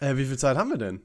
[0.00, 1.00] Äh, wie viel Zeit haben wir denn?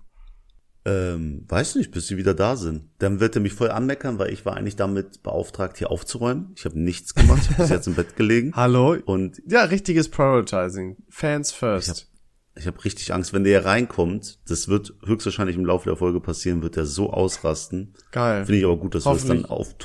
[0.85, 2.89] Ähm, weiß nicht, bis sie wieder da sind.
[2.99, 6.53] Dann wird er mich voll anmeckern, weil ich war eigentlich damit beauftragt, hier aufzuräumen.
[6.55, 8.51] Ich habe nichts gemacht, ich habe bis jetzt im Bett gelegen.
[8.55, 8.95] Hallo?
[9.05, 10.97] Und Ja, richtiges Prioritizing.
[11.09, 12.07] Fans first.
[12.55, 15.97] ich habe hab richtig Angst, wenn der hier reinkommt, das wird höchstwahrscheinlich im Laufe der
[15.97, 17.95] Folge passieren, wird er so ausrasten.
[18.11, 18.45] Geil.
[18.45, 19.75] Finde ich aber gut, dass wir es dann auf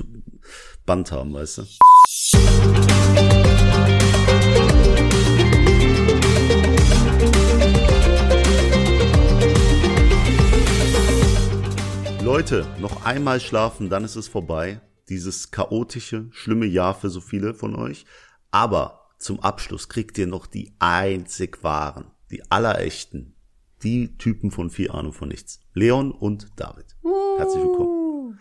[0.85, 1.65] Band haben, weißt du?
[12.33, 14.81] Leute, noch einmal schlafen, dann ist es vorbei.
[15.09, 18.07] Dieses chaotische, schlimme Jahr für so viele von euch.
[18.53, 23.35] Aber zum Abschluss kriegt ihr noch die einzig wahren, die allerechten,
[23.83, 25.59] die Typen von viel Ahnung von nichts.
[25.75, 26.97] Leon und David.
[27.39, 28.39] Herzlich willkommen.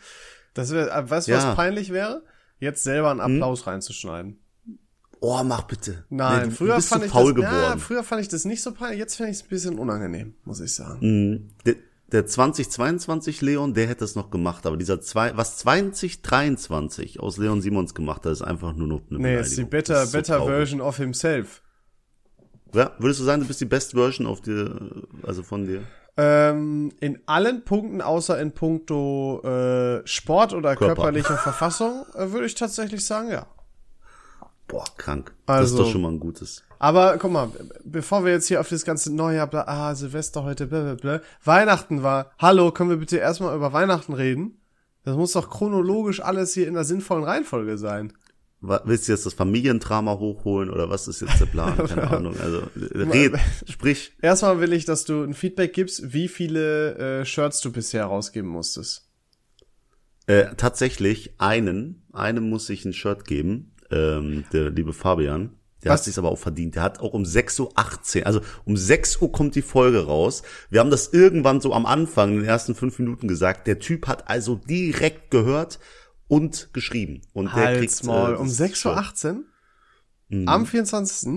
[0.54, 1.42] Das wäre, äh, weißt du, Ja.
[1.42, 1.48] Hm?
[1.48, 2.22] was peinlich wäre?
[2.60, 4.38] Jetzt selber einen Applaus reinzuschneiden.
[5.20, 6.06] Oh, mach bitte.
[6.10, 7.80] Nein, Nee, du, früher du bist fand so ich das, ja, geworden.
[7.80, 10.60] früher fand ich das nicht so peinlich, jetzt finde ich es ein bisschen unangenehm, muss
[10.60, 11.00] ich sagen.
[11.02, 11.50] Mhm.
[12.12, 17.38] Der, der 2022 Leon, der hätte es noch gemacht, aber dieser zwei, was 2023 aus
[17.38, 20.18] Leon Simons gemacht hat, ist einfach nur noch eine Nee, ist die better, ist so
[20.18, 20.56] better traurig.
[20.56, 21.62] version of himself.
[22.74, 25.82] Ja, würdest du sagen, du bist die best Version auf dir, also von dir?
[26.18, 30.96] Ähm, in allen Punkten, außer in puncto äh, Sport oder Körper.
[30.96, 33.48] körperlicher Verfassung, äh, würde ich tatsächlich sagen, ja.
[34.70, 35.34] Boah, krank.
[35.46, 36.64] das Also- ist doch schon mal ein gutes.
[36.82, 37.50] Aber guck mal,
[37.84, 42.32] bevor wir jetzt hier auf das ganze Neujahr, bla, ah, Silvester heute, blablabla, Weihnachten war,
[42.40, 44.62] hallo, können wir bitte erstmal über Weihnachten reden?
[45.04, 48.14] Das muss doch chronologisch alles hier in der sinnvollen Reihenfolge sein.
[48.62, 51.76] Wa- Willst du jetzt das Familiendrama hochholen oder was ist jetzt der Plan?
[51.88, 52.36] Keine Ahnung.
[52.40, 53.34] Also red,
[53.68, 54.14] sprich.
[54.22, 58.50] Erstmal will ich, dass du ein Feedback gibst, wie viele äh, Shirts du bisher rausgeben
[58.50, 59.08] musstest.
[60.28, 65.52] Äh, tatsächlich einen, einem muss ich ein Shirt geben, ähm, der liebe Fabian.
[65.84, 66.02] Der Was?
[66.02, 66.76] hat sich's aber auch verdient.
[66.76, 70.44] Der hat auch um 6.18 Uhr, also um 6 Uhr kommt die Folge raus.
[70.70, 73.66] Wir haben das irgendwann so am Anfang, in den ersten fünf Minuten gesagt.
[73.66, 75.80] Der Typ hat also direkt gehört
[76.28, 77.22] und geschrieben.
[77.34, 79.36] Und der Halt's kriegt Maul, äh, um das 6.18
[80.32, 80.48] Uhr?
[80.48, 81.30] Am 24.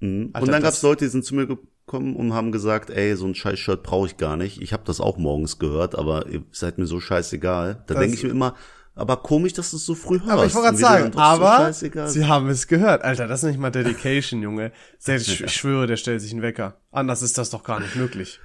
[0.00, 0.30] Mhm.
[0.32, 3.26] Alter, und dann gab's Leute, die sind zu mir gekommen und haben gesagt, ey, so
[3.26, 4.60] ein scheiß Shirt brauche ich gar nicht.
[4.60, 7.84] Ich habe das auch morgens gehört, aber ihr seid mir so scheißegal.
[7.86, 8.56] Da denke ich mir immer,
[8.94, 10.30] aber komisch, dass du es so früh hörst.
[10.30, 13.02] Aber ich wollte gerade sagen, so aber scheißegal sie haben es gehört.
[13.02, 14.72] Alter, das ist nicht mal Dedication, Junge.
[15.06, 16.76] Der, ich, schwöre, der stellt sich einen Wecker.
[16.92, 18.40] Anders ist das doch gar nicht möglich.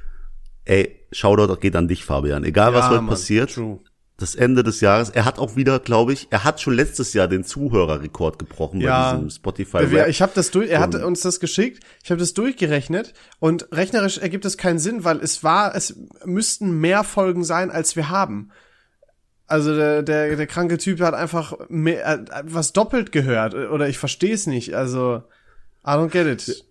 [0.66, 2.44] Ey, Shoutout geht an dich, Fabian.
[2.44, 3.80] Egal, was Ja, heute Mann, passiert, True.
[4.18, 5.10] das Ende des Jahres.
[5.10, 9.12] Er hat auch wieder, glaube ich, er hat schon letztes Jahr den Zuhörerrekord gebrochen Ja.
[9.12, 9.78] bei diesem Spotify.
[9.78, 10.08] Rap.
[10.10, 11.84] ich habe das durch, er hat Und- uns das geschickt.
[12.04, 15.96] Ich habe das durchgerechnet und rechnerisch ergibt es keinen Sinn, weil es war, es
[16.26, 18.50] müssten mehr Folgen sein, als wir haben.
[19.50, 23.98] Also der, der, der kranke Typ hat einfach mehr, äh, was doppelt gehört oder ich
[23.98, 24.76] verstehe es nicht.
[24.76, 25.24] Also
[25.84, 26.66] I don't get it.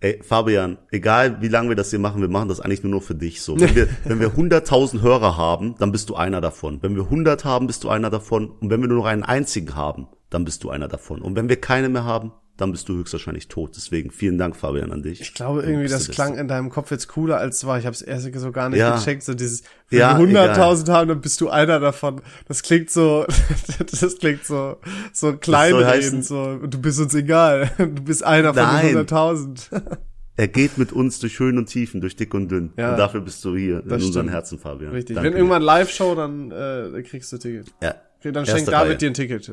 [0.00, 3.02] Ey, Fabian, egal wie lange wir das hier machen, wir machen das eigentlich nur noch
[3.02, 3.58] für dich so.
[3.58, 6.82] Wenn wir, wenn wir 100.000 Hörer haben, dann bist du einer davon.
[6.82, 8.50] Wenn wir 100 haben, bist du einer davon.
[8.50, 11.22] Und wenn wir nur noch einen einzigen haben, dann bist du einer davon.
[11.22, 13.72] Und wenn wir keine mehr haben, dann bist du höchstwahrscheinlich tot.
[13.76, 15.20] Deswegen vielen Dank, Fabian, an dich.
[15.20, 17.78] Ich glaube irgendwie, das klang in deinem Kopf jetzt cooler als es war.
[17.78, 18.96] Ich habe es erst so gar nicht Ja.
[18.96, 19.24] gecheckt.
[19.24, 22.22] So dieses, wenn Ja, wir 100.000 haben, dann bist du einer davon.
[22.46, 23.26] Das klingt so,
[24.00, 24.76] das klingt so,
[25.12, 26.22] so kleinreden.
[26.22, 27.70] So, du bist uns egal.
[27.78, 28.86] Du bist einer von Nein.
[28.94, 29.98] den 100.000.
[30.36, 32.72] Er geht mit uns durch Höhen und Tiefen, durch dick und dünn.
[32.78, 32.92] Ja.
[32.92, 34.30] Und dafür bist du hier in Das unseren stimmt.
[34.34, 34.92] Herzen, Fabian.
[34.92, 35.16] Richtig.
[35.16, 37.66] Danke Wenn irgendwann Live-Show, dann äh, kriegst du Ticket.
[37.82, 37.96] Ja.
[38.22, 38.96] Dann Erste schenkt David Reihe.
[38.98, 39.50] dir ein Ticket.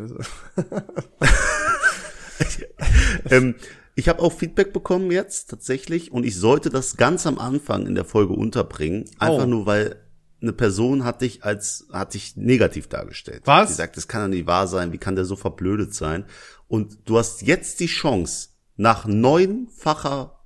[3.29, 3.55] ähm,
[3.95, 7.95] ich habe auch Feedback bekommen jetzt tatsächlich und ich sollte das ganz am Anfang in
[7.95, 9.47] der Folge unterbringen, einfach Oh.
[9.47, 9.97] nur weil
[10.41, 13.41] eine Person hat dich als hat dich negativ dargestellt.
[13.43, 13.69] Was?
[13.69, 16.23] Sie sagt, das kann doch nicht wahr sein, wie kann der so verblödet sein?
[16.69, 20.39] Und du hast jetzt die Chance nach neunfacher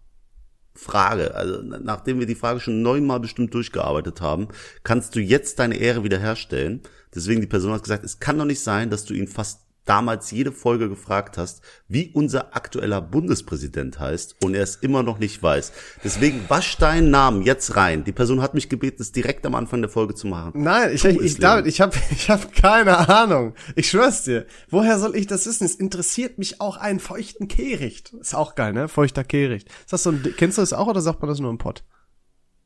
[0.75, 4.47] Frage, also na- nachdem wir die Frage schon neunmal bestimmt durchgearbeitet haben,
[4.83, 6.81] kannst du jetzt deine Ehre wiederherstellen.
[7.13, 10.31] Deswegen die Person hat gesagt, es kann doch nicht sein, dass du ihn fast damals
[10.31, 15.41] jede Folge gefragt hast, wie unser aktueller Bundespräsident heißt und er es immer noch nicht
[15.41, 15.71] weiß.
[16.03, 18.03] Deswegen wasch deinen Namen jetzt rein.
[18.03, 20.63] Die Person hat mich gebeten, es direkt am Anfang der Folge zu machen.
[20.63, 23.53] Nein, ich, ich, ich David, ich habe ich hab keine Ahnung.
[23.75, 24.45] Ich schwör's dir.
[24.69, 25.65] Woher soll ich das wissen?
[25.65, 28.13] Es interessiert mich auch einen feuchten Kehricht.
[28.13, 28.87] Ist auch geil, ne?
[28.87, 29.67] Feuchter Kehricht.
[29.67, 31.83] Ist das so ein, kennst du das auch oder sagt man das nur im Pott?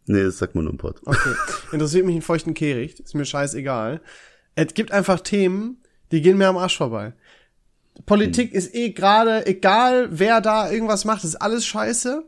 [0.07, 1.01] Nee, das sagt man nur im Pod.
[1.06, 1.33] Okay.
[1.71, 3.00] Interessiert mich einen feuchten Kehricht.
[3.00, 4.01] Ist mir scheißegal.
[4.56, 7.13] Es gibt einfach Themen, die gehen mir am Arsch vorbei.
[8.06, 12.24] Politik ist eh gerade, egal wer da irgendwas macht, ist alles scheiße.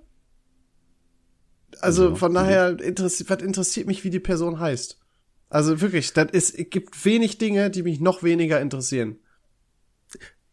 [1.81, 4.99] Also Ja, von daher, interessiert, was interessiert mich, wie die Person heißt?
[5.49, 9.17] Also wirklich, das ist, es gibt wenig Dinge, die mich noch weniger interessieren.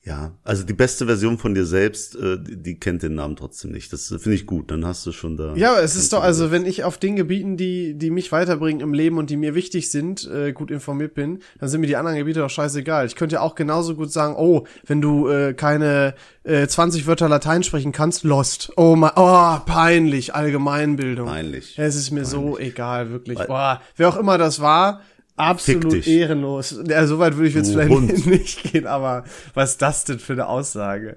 [0.07, 3.73] Ja, also die beste Version von dir selbst, äh, die, die kennt den Namen trotzdem
[3.73, 3.93] nicht.
[3.93, 4.71] Das äh, finde ich gut.
[4.71, 5.57] Dann hast du schon da.
[5.57, 8.95] Ja, es ist doch, also wenn ich auf den Gebieten, die, die mich weiterbringen im
[8.95, 12.17] Leben und die mir wichtig sind, äh, gut informiert bin, dann sind mir die anderen
[12.19, 13.07] Gebiete doch scheißegal.
[13.07, 16.15] Ich könnte ja auch genauso gut sagen, oh, wenn du äh, keine
[16.45, 18.73] äh, 20 Wörter Latein sprechen kannst, lost.
[18.77, 21.27] Oh, mein, oh peinlich, Allgemeinbildung.
[21.27, 21.77] Peinlich.
[21.79, 22.31] Ja, es ist mir Peinlich.
[22.31, 23.41] so egal, wirklich.
[23.41, 25.01] Boah, wer auch immer das war,
[25.37, 26.81] absolut ehrenlos.
[26.89, 28.27] Ja, so weit würde ich jetzt Du vielleicht Hund.
[28.27, 29.25] nicht gehen, aber
[29.55, 31.17] was ist das denn für eine Aussage?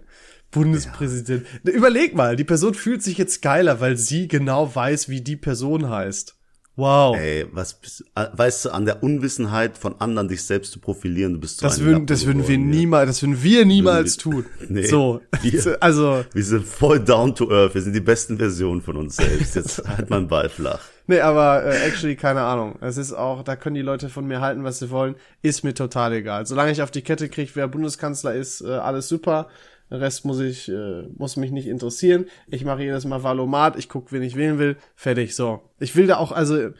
[0.51, 1.45] Bundespräsident.
[1.63, 5.89] Überleg mal, die Person fühlt sich jetzt geiler, weil sie genau weiß, wie die Person
[5.89, 6.38] heißt.
[6.79, 7.15] Wow.
[7.17, 11.33] Ey, was bist, äh, weißt du, an der Unwissenheit von anderen dich selbst zu profilieren,
[11.33, 12.61] du bist Das würden, das würden wir ja.
[12.61, 14.45] niemals, das würden wir niemals tun.
[14.69, 14.83] Nee.
[14.87, 15.21] So.
[15.41, 15.77] Wir.
[15.81, 19.55] Also, Wir sind voll down to earth, wir sind die besten Versionen von uns selbst.
[19.55, 20.79] Jetzt halt mal einen Ball flach.
[21.07, 22.77] nee, aber äh, actually, keine Ahnung.
[22.81, 25.15] Es ist auch, da können die Leute von mir halten, was sie wollen.
[25.41, 26.45] Ist mir total egal.
[26.45, 29.47] Solange ich auf die Kette kriege, wer Bundeskanzler ist, äh, alles super.
[29.89, 32.25] Der Rest muss ich, äh, muss mich nicht interessieren.
[32.47, 34.77] Ich mache jedes Mal Valomat, ich guck, wen ich wählen will.
[34.95, 35.61] Fertig, so.
[35.79, 36.71] Ich will da auch, also,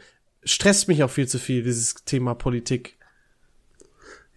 [0.44, 2.98] stresst mich auch viel zu viel, dieses Thema Politik.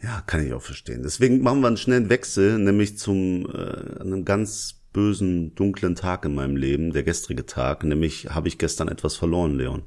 [0.02, 1.04] Ja, kann ich auch verstehen.
[1.04, 6.36] Deswegen machen wir einen schnellen Wechsel, nämlich zum äh, einem ganz bösen, dunklen Tag in
[6.36, 7.84] meinem Leben, der gestrige Tag.
[7.84, 9.84] Nämlich habe ich gestern etwas verloren, Leon,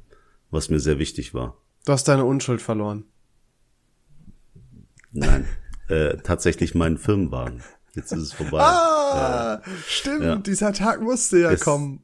[0.50, 1.60] was mir sehr wichtig war.
[1.84, 3.04] Du hast deine Unschuld verloren.
[5.12, 5.46] Nein,
[5.88, 7.62] äh, tatsächlich meinen Firmenwagen.
[7.96, 8.60] Jetzt ist es vorbei.
[8.60, 10.36] Ah, stimmt, ja.
[10.36, 12.02] dieser Tag musste ja Es- kommen.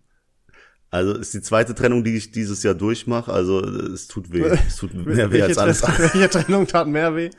[0.90, 3.32] Also ist die zweite Trennung, die ich dieses Jahr durchmache.
[3.32, 4.42] Also es tut weh.
[4.68, 7.30] Es tut mehr weh als alles Trennung, welche Trennung tat mehr weh?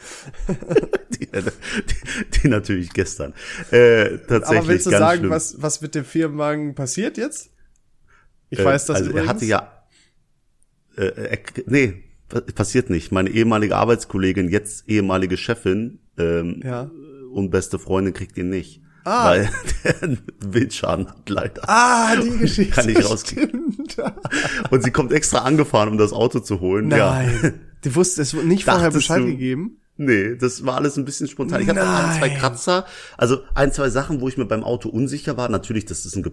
[1.19, 3.33] die, die, die natürlich gestern.
[3.69, 5.29] Äh, tatsächlich Aber willst du sagen, schlimm.
[5.31, 7.51] was, was mit dem Firmenwagen passiert jetzt?
[8.49, 9.27] Ich Äh, weiß das also übrigens.
[9.27, 9.83] er hatte ja
[10.97, 13.11] äh, er, nee, pa- passiert nicht.
[13.11, 16.89] Meine ehemalige Arbeitskollegin, jetzt ehemalige Chefin ähm, Ja.
[17.33, 18.81] Und beste Freundin kriegt ihn nicht.
[19.05, 19.25] Ah.
[19.31, 19.49] Weil
[19.83, 21.63] der Wildschaden hat leider.
[21.67, 22.73] Ah, die Geschichte.
[22.73, 23.73] Kann ich rauskriegen.
[23.89, 23.97] Stimmt.
[24.71, 26.89] Und sie kommt extra angefahren, um das Auto zu holen.
[26.89, 27.11] Ja.
[27.21, 27.59] Nein.
[27.83, 29.77] Die wusste, es wurde nicht vorher Dachtest Bescheid du- gegeben.
[29.97, 31.61] Nee, das war alles ein bisschen spontan.
[31.61, 32.29] Ich hatte ein, zwei.
[32.29, 32.85] Kratzer,
[33.15, 35.49] also ein, zwei Sachen, wo ich mir beim Auto unsicher war.
[35.49, 36.23] Natürlich, das ist ein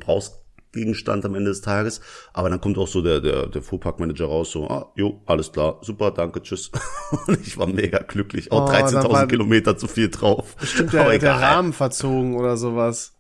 [0.72, 2.00] Gebrauchsgegenstand am Ende des Tages.
[2.32, 5.78] Aber dann kommt auch so der, der, der Fuhrparkmanager raus, so, ah, jo, alles klar,
[5.82, 6.70] super, danke, tschüss.
[7.26, 8.52] Und ich war mega glücklich.
[8.52, 10.56] Auch Oh, da 13.000 war- Kilometer zu viel drauf.
[10.62, 11.34] Stimmt, Aber der, der.
[11.34, 13.14] Rahmen verzogen oder sowas.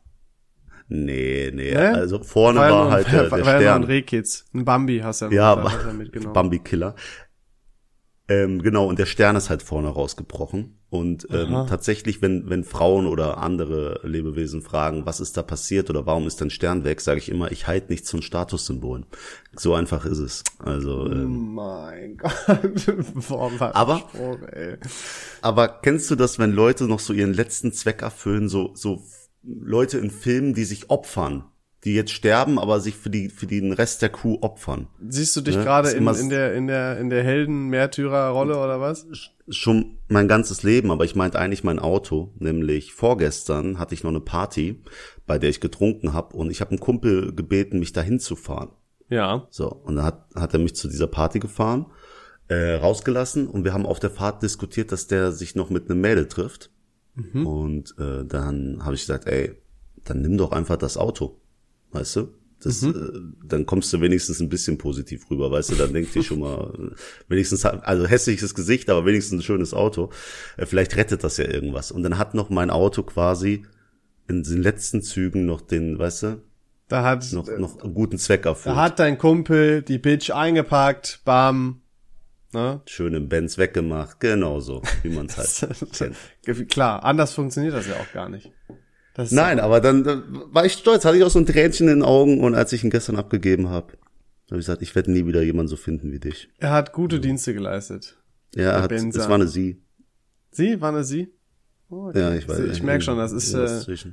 [0.92, 1.94] Nee, nee, Ne?
[1.94, 3.84] also vorne War ja war, halt der, war, der war ja nur ein Stern.
[3.84, 4.44] Rehkitz.
[4.52, 5.54] Ein Bambi hast du Ja,
[5.96, 6.32] mitgenommen.
[6.32, 6.96] Bambi-Killer.
[8.30, 10.78] Ähm, genau, und der Stern ist halt vorne rausgebrochen.
[10.88, 11.66] Und ähm, Aha.
[11.66, 16.40] tatsächlich, wenn, wenn Frauen oder andere Lebewesen fragen, was ist da passiert oder warum ist
[16.40, 19.06] dein Stern weg, sage ich immer, ich halte nichts von Statussymbolen.
[19.56, 20.44] So einfach ist es.
[20.58, 22.34] Also, ähm, Mein Gott.
[23.28, 24.76] Boah, Aber- Spruch, ey.
[25.42, 29.02] aber kennst du das, wenn Leute noch so ihren letzten Zweck erfüllen, so, so
[29.42, 31.44] Leute in Filmen, die sich opfern,
[31.84, 34.88] die jetzt sterben, aber sich für die, für den Rest der Kuh opfern?
[35.08, 35.62] Siehst du dich Ne?
[35.64, 39.06] gerade in, immer- in der, in der, in der Helden-Märtyrer-Rolle oder was?
[39.48, 44.10] schon mein ganzes Leben, aber ich meinte eigentlich mein Auto, nämlich vorgestern hatte ich noch
[44.10, 44.80] eine Party,
[45.26, 48.70] bei der ich getrunken habe und ich habe einen Kumpel gebeten, mich dahin zu fahren.
[49.08, 49.48] Ja.
[49.50, 51.86] So, und dann hat, hat er mich zu dieser Party gefahren,
[52.46, 56.00] äh, rausgelassen und wir haben auf der Fahrt diskutiert, dass der sich noch mit einem
[56.00, 56.70] Mädel trifft.
[57.34, 59.54] Und äh, dann habe ich gesagt, ey,
[60.04, 61.39] dann nimm doch einfach das Auto,
[61.92, 62.28] weißt du?
[62.62, 62.92] Das, äh,
[63.42, 66.74] dann kommst du wenigstens ein bisschen positiv rüber, weißt du, dann denkt ihr schon mal,
[66.78, 66.94] äh,
[67.28, 70.10] wenigstens, also hässliches Gesicht, aber wenigstens ein schönes Auto.
[70.58, 71.90] Äh, vielleicht rettet das ja irgendwas.
[71.90, 73.64] Und dann hat noch mein Auto quasi
[74.28, 76.42] in den letzten Zügen noch den, weißt du,
[76.88, 78.76] Da hat, noch, noch einen guten Zweck erfüllt.
[78.76, 81.80] da hat dein Kumpel die Bitch eingepackt, bam.
[82.52, 82.80] Ne?
[82.86, 86.68] schön im Benz weggemacht, genauso, wie man es halt kennt.
[86.68, 88.50] Klar, anders funktioniert das ja auch gar nicht.
[89.30, 90.22] Nein, aber dann, dann
[90.52, 92.82] war ich stolz, hatte ich auch so ein Tränchen in den Augen und als ich
[92.84, 93.94] ihn gestern abgegeben habe,
[94.50, 96.48] habe ich gesagt, ich werde nie wieder jemanden so finden wie dich.
[96.58, 98.16] Er hat gute Dienste geleistet.
[98.54, 99.80] Ja, er hat, es war eine Sie.
[100.50, 100.80] Sie?
[100.80, 101.28] War eine Sie?
[101.92, 102.60] Oh, Ja, ich weiß.
[102.70, 103.66] Ich merke schon, das ist äh,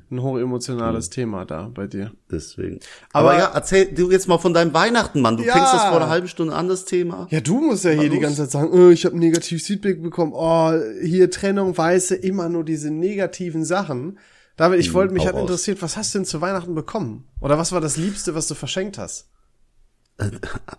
[0.10, 2.12] ein hochemotionales Thema da bei dir.
[2.32, 2.80] Deswegen.
[3.14, 5.38] Aber- Aber, ja, erzähl du jetzt mal von deinem Weihnachten, Mann.
[5.38, 5.54] Du Ja.
[5.54, 7.28] fängst das vor einer halben Stunde an, das Thema.
[7.30, 8.22] Ja, du musst ja hier Was die los?
[8.22, 10.32] ganze Zeit sagen, oh, ich habe ein negatives Feedback bekommen.
[10.36, 10.72] Oh,
[11.04, 14.18] hier Trennung, Weiße, immer nur diese negativen Sachen.
[14.58, 15.42] David, ich wollte mich hau halt raus.
[15.44, 17.28] interessiert, was hast du denn zu Weihnachten bekommen?
[17.40, 19.30] Oder was war das Liebste, was du verschenkt hast?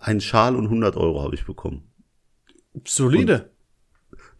[0.01, 1.89] Ein Schal und 100 Euro habe ich bekommen.
[2.85, 3.51] Solide.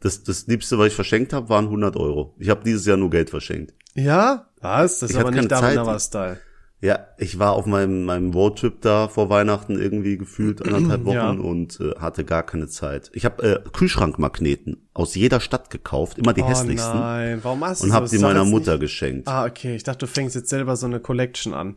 [0.01, 2.35] Das, das Liebste, was ich verschenkt habe, waren 100 Euro.
[2.37, 3.73] Ich habe dieses Jahr nur Geld verschenkt.
[3.95, 4.49] Ja?
[4.59, 4.99] Was?
[4.99, 6.41] Das ist Ich aber nicht David Zeit.
[6.81, 11.29] Ja, ich war auf meinem, meinem Roadtrip da vor Weihnachten irgendwie gefühlt anderthalb Wochen Ja.
[11.31, 13.11] und äh, hatte gar keine Zeit.
[13.13, 16.97] Ich habe äh, Kühlschrankmagneten aus jeder Stadt gekauft, immer die Oh hässlichsten.
[16.99, 19.27] nein, warum hast du Und habe die meiner Mutter nicht- geschenkt.
[19.27, 19.75] Ah, okay.
[19.75, 21.75] Ich dachte, du fängst jetzt selber so eine Collection an.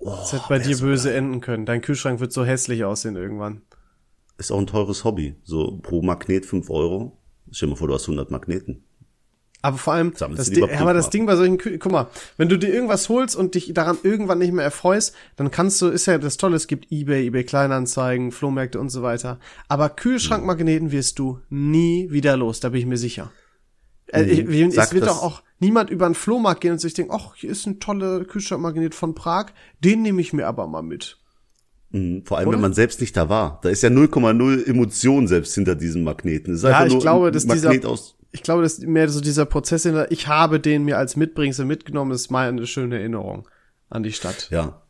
[0.00, 1.64] das hätte bei Oh, dir böse enden können.
[1.64, 3.62] Dein Kühlschrank wird so hässlich aussehen irgendwann.
[4.38, 5.36] Ist auch ein teures Hobby.
[5.44, 7.16] So pro Magnet fünf Euro.
[7.52, 8.82] Stell dir mal vor, du hast 100 Magneten.
[9.64, 11.08] Aber vor allem, das Ding, aber das?
[11.10, 14.52] Ding bei solchen guck mal, wenn du dir irgendwas holst und dich daran irgendwann nicht
[14.52, 18.80] mehr erfreust, dann kannst du, ist ja das Tolle, es gibt Ebay, Ebay Kleinanzeigen, Flohmärkte
[18.80, 19.38] und so weiter.
[19.68, 23.30] Aber Kühlschrankmagneten wirst du nie wieder los, da bin ich mir sicher.
[24.08, 24.68] Äh, ich, Mhm.
[24.70, 27.50] es Sag wird doch auch niemand über einen Flohmarkt gehen und sich denken, ach, hier
[27.50, 29.46] ist ein toller Kühlschrankmagnet von Prag,
[29.78, 31.18] den nehme ich mir aber mal mit.
[31.90, 32.24] Mhm.
[32.24, 32.56] Vor allem, Oder?
[32.56, 33.60] wenn man selbst nicht da war.
[33.62, 36.54] Da ist ja 0,0 Emotion selbst hinter diesem Magneten.
[36.54, 38.16] Es Ja, ich glaube, dass Magnet dieser- aus.
[38.32, 42.12] Ich glaube, dass mehr so dieser Prozess hinter, ich habe den mir als Mitbringsel mitgenommen,
[42.12, 43.46] ist mal eine schöne Erinnerung
[43.90, 44.48] an die Stadt.
[44.50, 44.82] Ja.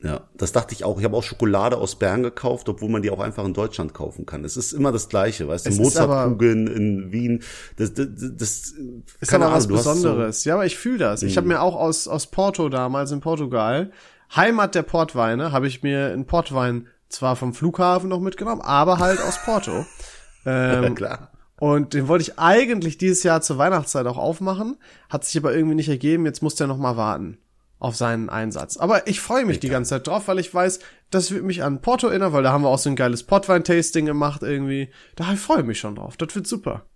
[0.00, 0.98] Ja, das dachte ich auch.
[1.00, 4.26] Ich habe auch Schokolade aus Bern gekauft, obwohl man die auch einfach in Deutschland kaufen
[4.26, 4.44] kann.
[4.44, 5.70] Es ist immer das Gleiche, weißt du?
[5.70, 7.42] Ist Mozartkugeln in Wien.
[7.76, 8.74] Das, das, das
[9.20, 9.90] Ist keine aber was Ahnung, du hast so-.
[9.94, 10.44] Besonderes.
[10.44, 11.24] ja, aber ich fühle das.
[11.24, 13.90] Ich habe mir auch aus, aus Porto damals in Portugal,
[14.36, 19.20] Heimat der Portweine, habe ich mir einen Portwein zwar vom Flughafen noch mitgenommen, aber halt
[19.20, 19.84] aus Porto.
[20.44, 21.32] Ja, ähm, klar.
[21.60, 24.76] Und den wollte ich eigentlich dieses Jahr zur Weihnachtszeit auch aufmachen,
[25.08, 26.24] hat sich aber irgendwie nicht ergeben.
[26.24, 27.38] Jetzt musste er noch mal warten
[27.80, 28.76] auf seinen Einsatz.
[28.76, 31.80] Aber ich freue mich die ganze Zeit drauf, weil ich weiß, das wird mich an
[31.80, 34.90] Porto erinnern, weil da haben wir auch so ein geiles Portwein-Tasting gemacht irgendwie.
[35.16, 36.16] Da freue ich mich schon drauf.
[36.16, 36.86] Das wird super.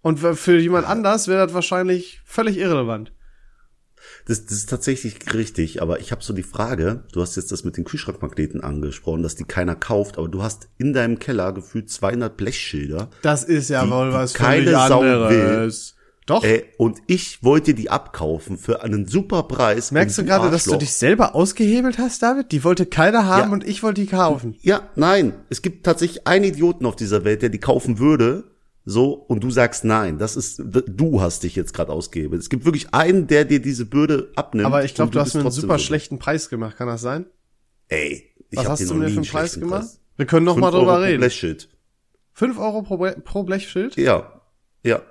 [0.00, 3.12] Und für jemand anders wäre das wahrscheinlich völlig irrelevant.
[4.26, 7.64] Das, das ist tatsächlich richtig, aber ich habe so die Frage, du hast jetzt das
[7.64, 11.90] mit den Kühlschrankmagneten angesprochen, dass die keiner kauft, aber du hast in deinem Keller gefühlt
[11.90, 13.10] 200 Blechschilder.
[13.22, 15.94] Das ist ja Die- wohl die was keine völlig Sau anderes.
[16.26, 16.44] Doch.
[16.44, 19.90] Äh, und ich wollte die abkaufen für einen super Preis.
[19.90, 22.52] Merkst du gerade, dass du dich selber ausgehebelt hast, David?
[22.52, 23.52] Die wollte keiner haben Ja.
[23.52, 24.54] und ich wollte die kaufen.
[24.60, 25.32] Ja, nein.
[25.50, 28.44] Es gibt tatsächlich einen Idioten auf dieser Welt, der die kaufen würde.
[28.84, 30.18] So, und du sagst nein.
[30.18, 32.42] Das ist, du hast dich jetzt gerade ausgehebelt.
[32.42, 34.66] Es gibt wirklich einen, der dir diese Bürde abnimmt.
[34.66, 36.76] Aber ich glaube, und du hast mir einen super schlechten Preis gemacht.
[36.76, 37.26] Kann das sein?
[37.88, 39.80] Ey, ich Was hab hast du mir für einen Preis gemacht?
[39.82, 40.00] Preis.
[40.16, 41.18] Wir können noch Fünf mal drüber Euro reden.
[41.20, 41.68] Blechschild.
[42.32, 43.96] Fünf Euro pro, Ble pro Blechschild?
[43.96, 44.40] Ja,
[44.82, 45.02] ja.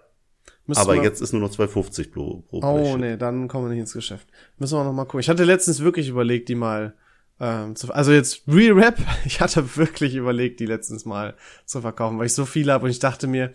[0.68, 3.00] Müssen Aber jetzt ist nur noch 2,50 pro, pro Oh, Blechschild.
[3.00, 4.28] nee, dann kommen wir nicht ins Geschäft.
[4.58, 5.22] Müssen wir noch mal gucken.
[5.22, 6.94] Ich hatte letztens wirklich überlegt, die mal
[7.42, 12.20] ähm, zu, also jetzt Real Rap, ich hatte wirklich überlegt, die letztens mal zu verkaufen,
[12.20, 13.52] weil ich so viele habe und ich dachte mir,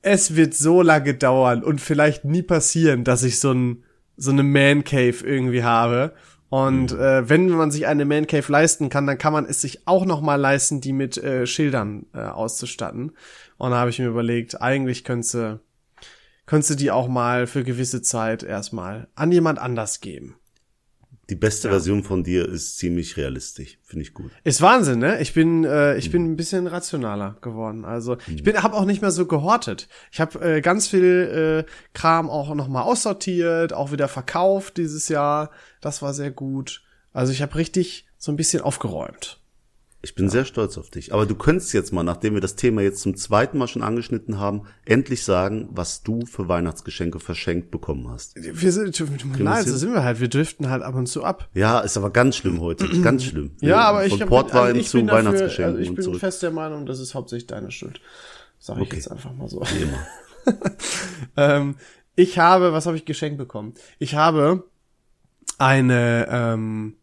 [0.00, 3.84] es wird so lange dauern und vielleicht nie passieren, dass ich so ein
[4.16, 6.12] so eine Man Cave irgendwie habe.
[6.48, 9.86] Und äh, wenn man sich eine Man Cave leisten kann, dann kann man es sich
[9.86, 13.12] auch noch mal leisten, die mit äh, Schildern äh, auszustatten.
[13.56, 15.60] Und da habe ich mir überlegt, eigentlich könnte
[16.44, 20.36] könntest du die auch mal für gewisse Zeit erstmal an jemand anders geben.
[21.30, 23.78] Die beste Version von dir ist ziemlich realistisch.
[23.82, 24.32] Finde ich gut.
[24.42, 25.20] Ist Wahnsinn, ne?
[25.20, 27.84] Ich bin äh, ich bin ein bisschen rationaler geworden.
[27.84, 29.88] Also ich bin habe auch nicht mehr so gehortet.
[30.10, 35.08] Ich habe äh, ganz viel äh, Kram auch noch mal aussortiert, auch wieder verkauft dieses
[35.08, 35.50] Jahr.
[35.80, 36.82] Das war sehr gut.
[37.12, 39.41] Also ich habe richtig so ein bisschen aufgeräumt.
[40.04, 41.14] Ich bin sehr stolz auf dich.
[41.14, 44.40] Aber du könntest jetzt mal, nachdem wir das Thema jetzt zum zweiten Mal schon angeschnitten
[44.40, 48.34] haben, endlich sagen, was du für Weihnachtsgeschenke verschenkt bekommen hast.
[48.34, 50.18] Wir sind, das so sind wir halt.
[50.18, 51.48] Wir driften halt ab und zu ab.
[51.54, 52.88] Ja, ist aber ganz schlimm heute.
[53.00, 53.52] Ganz schlimm.
[53.60, 56.20] Ja, aber ich Von Portwein also ich zu bin dafür, Weihnachtsgeschenken also ich bin zurück.
[56.20, 58.00] fest der Meinung, das ist hauptsächlich deine Schuld.
[58.58, 58.96] Sag ich Okay.
[58.96, 59.60] jetzt einfach mal so.
[59.60, 60.06] Wie immer.
[61.36, 61.76] ähm,
[62.16, 63.74] ich habe, was habe ich geschenkt bekommen?
[64.00, 64.64] Ich habe
[65.58, 66.96] eine, ähm,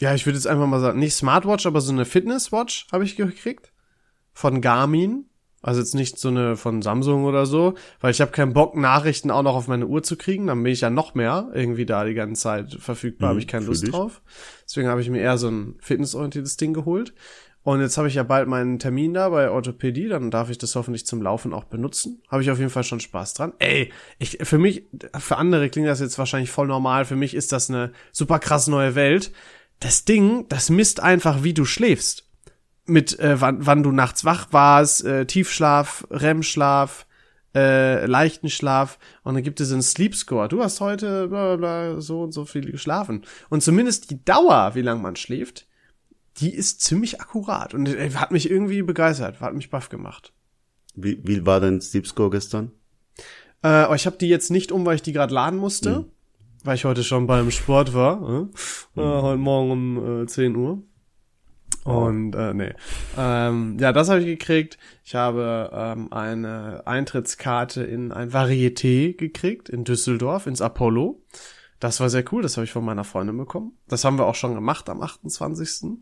[0.00, 3.16] ja, ich würde jetzt einfach mal sagen, nicht Smartwatch, aber so eine Fitnesswatch habe ich
[3.16, 3.72] gekriegt
[4.32, 5.26] von Garmin.
[5.64, 9.30] Also jetzt nicht so eine von Samsung oder so, weil ich habe keinen Bock, Nachrichten
[9.30, 10.48] auch noch auf meine Uhr zu kriegen.
[10.48, 13.46] Dann bin ich ja noch mehr irgendwie da die ganze Zeit verfügbar, Mhm, habe ich
[13.46, 13.90] keine Lust dich.
[13.92, 14.22] drauf.
[14.64, 17.14] Deswegen habe ich mir eher so ein fitnessorientiertes Ding geholt.
[17.62, 20.74] Und jetzt habe ich ja bald meinen Termin da bei Orthopädie, dann darf ich das
[20.74, 22.20] hoffentlich zum Laufen auch benutzen.
[22.28, 23.52] Habe ich auf jeden Fall schon Spaß dran.
[23.60, 27.04] Ey, ich, für mich, für andere klingt das jetzt wahrscheinlich voll normal.
[27.04, 29.30] Für mich ist das eine super krass neue Welt.
[29.82, 32.28] Das Ding, das misst einfach, wie du schläfst.
[32.86, 37.06] Mit äh, wann, wann du nachts wach warst, äh, Tiefschlaf, REM-Schlaf,
[37.54, 40.48] äh, leichten Schlaf und dann gibt es einen Sleep Score.
[40.48, 43.24] Du hast heute bla, bla, bla, so und so viel geschlafen.
[43.50, 45.66] Und zumindest die Dauer, wie lange man schläft,
[46.36, 50.32] die ist ziemlich akkurat und äh, hat mich irgendwie begeistert, hat mich baff gemacht.
[50.94, 52.70] Wie, wie war dein Sleep Score gestern?
[53.62, 56.06] Äh, aber ich habe die jetzt nicht um, weil ich die gerade laden musste,
[56.64, 58.48] weil ich heute schon beim Sport war.
[58.96, 59.00] Äh?
[59.00, 60.82] Äh, heute Morgen um äh, 10 Uhr.
[61.84, 62.74] Und äh, nee.
[63.18, 64.78] Ähm, ja, das habe ich gekriegt.
[65.04, 71.20] Ich habe ähm, eine Eintrittskarte in ein Varieté gekriegt in Düsseldorf, ins Apollo.
[71.80, 73.76] Das war sehr cool, das habe ich von meiner Freundin bekommen.
[73.88, 75.98] Das haben wir auch schon gemacht am 28.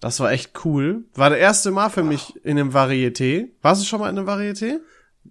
[0.00, 1.04] Das war echt cool.
[1.14, 3.50] War der erste Mal für mich in einem Varieté.
[3.60, 4.78] Warst du schon mal in einem Varieté?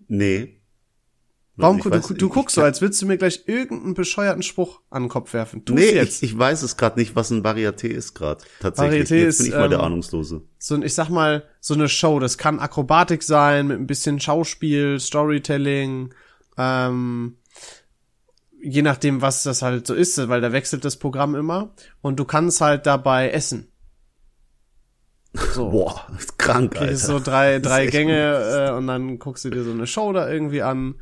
[0.07, 0.56] Nee.
[1.59, 4.81] Warum du, weiß- du, ich- guckst so, als würdest du mir gleich irgendeinen bescheuerten Spruch
[4.91, 5.65] an den Kopf werfen.
[5.65, 6.21] Tu's Nee, jetzt.
[6.21, 8.43] ich, ich weiß es gerade nicht, was ein Varieté ist gerade.
[8.59, 9.07] Tatsächlich.
[9.07, 10.43] Varieté Jetzt bin ist, ich mal der ähm, Ahnungslose.
[10.59, 12.19] so ein, ich sag mal, so eine Show.
[12.19, 16.13] Das kann Akrobatik sein, mit ein bisschen Schauspiel, Storytelling,
[16.59, 17.37] ähm,
[18.61, 21.73] je nachdem, was das halt so ist, weil da wechselt das Programm immer.
[22.01, 23.71] Und du kannst halt dabei essen.
[25.53, 25.69] So.
[25.71, 26.87] Boah, ist krank, Alter.
[26.87, 30.29] Kriegst so drei, drei Gänge äh, und dann guckst du dir so eine Show da
[30.29, 30.95] irgendwie an.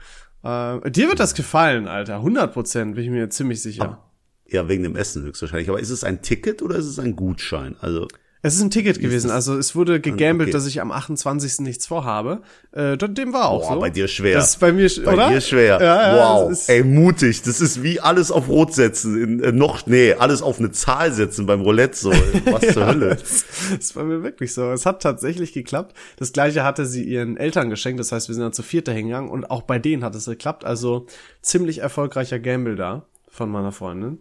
[0.46, 2.18] Äh, dir wird das gefallen, Alter.
[2.18, 4.04] 100 Prozent, bin ich mir ziemlich sicher.
[4.48, 5.70] Ja, wegen dem Essen höchstwahrscheinlich.
[5.70, 7.76] Aber ist es ein Ticket oder ist es ein Gutschein?
[7.82, 8.08] Also,
[8.46, 10.54] Es ist ein Ticket gewesen, also es wurde gegambelt, okay.
[10.54, 11.62] dass ich am 28.
[11.62, 12.44] nichts vorhabe.
[12.74, 13.80] Äh, dem war auch boah, so.
[13.80, 14.38] bei dir schwer.
[14.38, 15.30] Das ist bei mir, bei oder?
[15.30, 15.80] dir schwer.
[15.82, 16.70] Ja, ja, wow.
[16.70, 17.42] Ey, mutig.
[17.42, 19.20] Das ist wie alles auf Rot setzen.
[19.20, 21.98] In, äh, noch, nee, alles auf eine Zahl setzen beim Roulette.
[21.98, 23.16] So, was zur Hölle.
[23.16, 24.72] Das, das bei mir wirklich so.
[24.72, 25.96] Es hat tatsächlich geklappt.
[26.18, 28.00] Das gleiche hatte sie ihren Eltern geschenkt.
[28.00, 30.66] Das heißt, wir sind dann zu vierter hingegangen und auch bei denen hat es geklappt.
[30.66, 31.08] Also
[31.42, 34.20] ziemlich erfolgreicher Gamble da von meiner Freundin.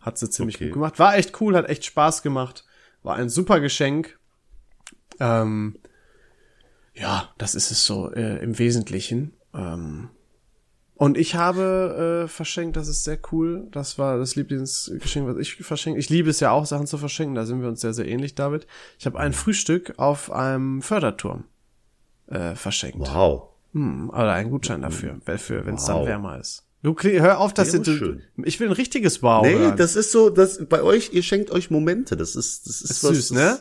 [0.00, 0.64] Hat sie ziemlich Okay.
[0.66, 0.98] gut gemacht.
[0.98, 2.64] War echt cool, hat echt Spaß gemacht.
[3.06, 4.18] War ein super Geschenk.
[5.20, 5.78] Ähm,
[6.92, 9.32] ja, das ist es so äh, im Wesentlichen.
[9.54, 10.08] Ähm,
[10.96, 13.68] und ich habe äh, verschenkt, das ist sehr cool.
[13.70, 16.00] Das war das Lieblingsgeschenk, was ich verschenkt.
[16.00, 17.36] Ich liebe es ja auch, Sachen zu verschenken.
[17.36, 18.66] Da sind wir uns sehr, sehr ähnlich, David.
[18.98, 21.44] Ich habe ein Frühstück auf einem Förderturm
[22.26, 22.98] äh, verschenkt.
[22.98, 23.50] Wow.
[23.72, 26.06] Hm, oder einen Gutschein dafür, wenn für, wenn es dann Wow.
[26.08, 26.65] wärmer ist.
[26.82, 28.22] Du kli- hör auf, dass Ja, du, schön.
[28.44, 29.42] ich will ein richtiges Wow.
[29.44, 29.76] Nee, hören.
[29.76, 32.16] das ist so, das, bei euch, ihr schenkt euch Momente.
[32.16, 33.60] Das ist, das ist, Ist was, süß, ne?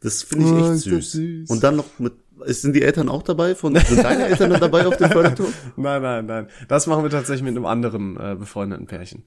[0.00, 1.12] Das finde ich Oh, echt das süß.
[1.12, 1.50] süß.
[1.50, 2.12] Und dann noch mit,
[2.46, 3.54] sind die Eltern auch dabei?
[3.56, 5.52] Von, sind deine Eltern dann dabei auf dem Förderturm?
[5.76, 6.48] Nein, nein, nein.
[6.68, 9.24] Das machen wir tatsächlich mit einem anderen äh, befreundeten Pärchen.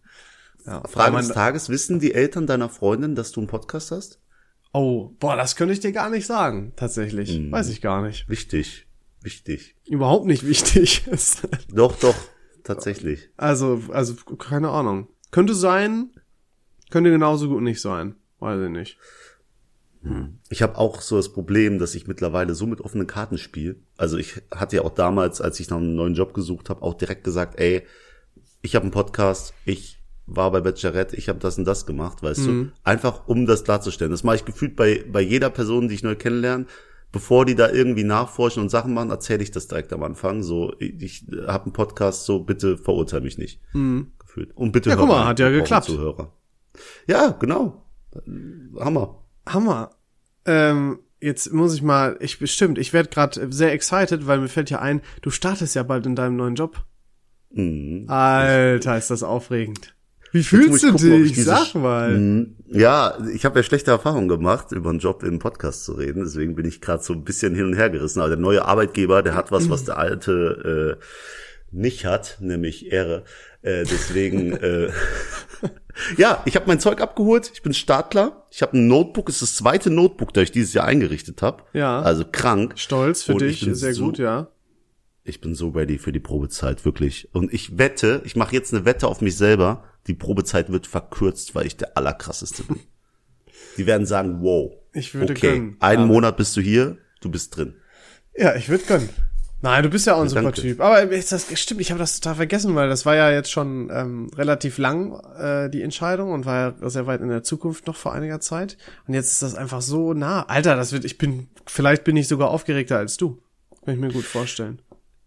[0.66, 0.82] Ja.
[0.88, 4.20] Frage des Tages, wissen die Eltern deiner Freundin, dass du einen Podcast hast?
[4.74, 7.38] Oh, boah, das könnte ich dir gar nicht sagen, tatsächlich.
[7.38, 7.52] Mhm.
[7.52, 8.30] Weiß ich gar nicht.
[8.30, 8.86] Wichtig.
[9.22, 9.76] Wichtig.
[9.88, 11.04] Überhaupt nicht wichtig.
[11.74, 12.16] Doch, doch.
[12.64, 13.30] Tatsächlich.
[13.38, 15.08] Also, also, keine Ahnung.
[15.32, 16.12] Könnte sein,
[16.90, 18.16] könnte genauso gut nicht sein.
[18.40, 18.98] Weiß ich nicht.
[20.50, 23.76] Ich habe auch so das Problem, dass ich mittlerweile so mit offenen Karten spiele.
[23.98, 26.96] Also ich hatte ja auch damals, als ich nach einem neuen Job gesucht habe, auch
[26.96, 27.84] direkt gesagt, ey,
[28.64, 32.46] ich habe einen Podcast, ich war bei Bachelorette, ich habe das und das gemacht, weißt
[32.48, 32.52] du?
[32.84, 34.12] Einfach um das klarzustellen.
[34.12, 36.66] Das mache ich gefühlt bei, bei jeder Person, die ich neu kennenlerne.
[37.12, 40.44] Bevor die da irgendwie nachforschen und Sachen machen, erzähle ich das direkt am Anfang.
[40.44, 43.60] So, ich, habe einen Podcast, so bitte verurteile mich nicht.
[44.20, 44.56] Gefühlt.
[44.56, 45.88] Und bitte Ja, guck mal, hat ja geklappt.
[45.88, 46.34] Zuhörer.
[47.08, 47.86] Ja, genau.
[48.80, 49.24] Hammer.
[49.46, 49.92] Hammer.
[50.46, 54.70] Ähm, jetzt muss ich mal, ich bestimmt, ich werde gerade sehr excited, weil mir fällt
[54.70, 56.84] ja ein, du startest ja bald in deinem neuen Job.
[57.52, 58.06] Mhm.
[58.08, 59.94] Alter, ist das aufregend.
[60.32, 61.44] Wie fühlst du gucken, dich?
[61.44, 62.18] Sag mal.
[62.18, 62.56] Mhm.
[62.68, 66.24] Ja, ich habe ja schlechte Erfahrungen gemacht, über einen Job im Podcast zu reden.
[66.24, 68.20] Deswegen bin ich gerade so ein bisschen hin und her gerissen.
[68.22, 71.04] Aber der neue Arbeitgeber, der hat was, was der alte äh,
[71.72, 73.24] nicht hat, nämlich Ehre.
[73.62, 74.90] Äh, deswegen, äh,
[76.18, 77.52] ja, ich habe mein Zeug abgeholt.
[77.54, 78.48] Ich bin startklar.
[78.52, 79.30] Ich habe ein Notebook.
[79.30, 81.64] Es ist das zweite Notebook, das ich dieses Jahr eingerichtet habe.
[81.74, 82.02] Ja.
[82.02, 82.74] Also krank.
[82.78, 84.48] Stolz für Und ich dich, sehr so- gut, ja.
[85.32, 87.30] Ich bin so ready für die Probezeit, wirklich.
[87.34, 91.56] Und ich wette, ich mache jetzt eine Wette auf mich selber, die Probezeit wird verkürzt,
[91.56, 92.82] weil ich der Allerkrasseste bin.
[93.78, 95.78] die werden sagen, wow, Ich würde okay, gönnen.
[95.80, 96.06] einen Ja.
[96.08, 97.76] Monat bist du hier, du bist drin.
[98.36, 99.10] Ja, ich würde gönnen.
[99.62, 100.60] Nein, du bist ja auch ein super danke.
[100.60, 100.82] Typ.
[100.82, 104.30] Aber das stimmt, ich habe das total vergessen, weil das war ja jetzt schon ähm,
[104.36, 108.12] relativ lang äh, die Entscheidung und war ja sehr weit in der Zukunft noch vor
[108.12, 108.76] einiger Zeit.
[109.08, 110.44] Und jetzt ist das einfach so nah.
[110.48, 113.42] Alter, das wird, ich bin, vielleicht bin ich sogar aufgeregter als du.
[113.86, 114.82] Kann ich mir gut vorstellen.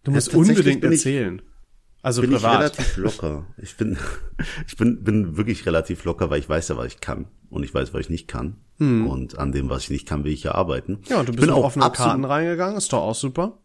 [0.05, 1.41] Du musst tatsächlich unbedingt bin ich- erzählen.
[2.01, 2.59] also Bin ich privat.
[2.59, 3.47] relativ locker.
[3.61, 3.97] Ich bin,
[4.67, 7.25] ich bin, bin wirklich relativ locker, weil ich weiß ja, was ich kann.
[7.49, 8.55] Und ich weiß, was ich nicht kann.
[8.77, 10.95] Und an dem, was ich nicht kann, will ich ja arbeiten.
[10.95, 11.01] Hm.
[11.07, 13.59] ja, und du Ich bist bin auch offenen absolut- Karten reingegangen, ist doch auch super.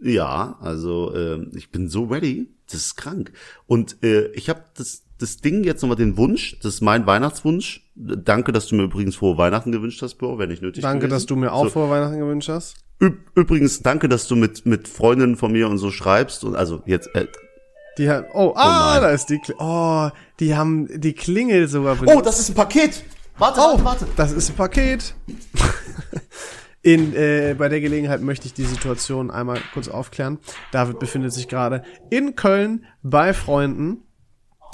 [0.00, 3.32] Ja, also äh, ich bin so ready, das ist krank.
[3.66, 7.90] Und äh, ich habe das, das Ding jetzt nochmal den Wunsch, das ist mein Weihnachtswunsch.
[7.96, 11.10] Danke, dass du mir übrigens frohe Weihnachten gewünscht hast, Bro, wenn nicht nötig Danke, gewesen.
[11.14, 12.76] dass du mir auch So, vor Weihnachten gewünscht hast.
[13.00, 16.44] Üb übrigens, danke, dass du mit mit Freundinnen von mir und so schreibst.
[16.44, 17.26] Und also jetzt, äh,
[17.98, 19.02] Die haben, oh, ah, nein.
[19.02, 23.04] da ist die, Kli oh, die haben die Klingel sogar oh, das ist ein Paket.
[23.38, 24.06] Warte, warte, warte.
[24.16, 25.14] Das ist ein Paket.
[26.82, 30.38] In, äh, bei der Gelegenheit möchte ich die Situation einmal kurz aufklären.
[30.70, 34.02] David befindet sich gerade in Köln bei Freunden.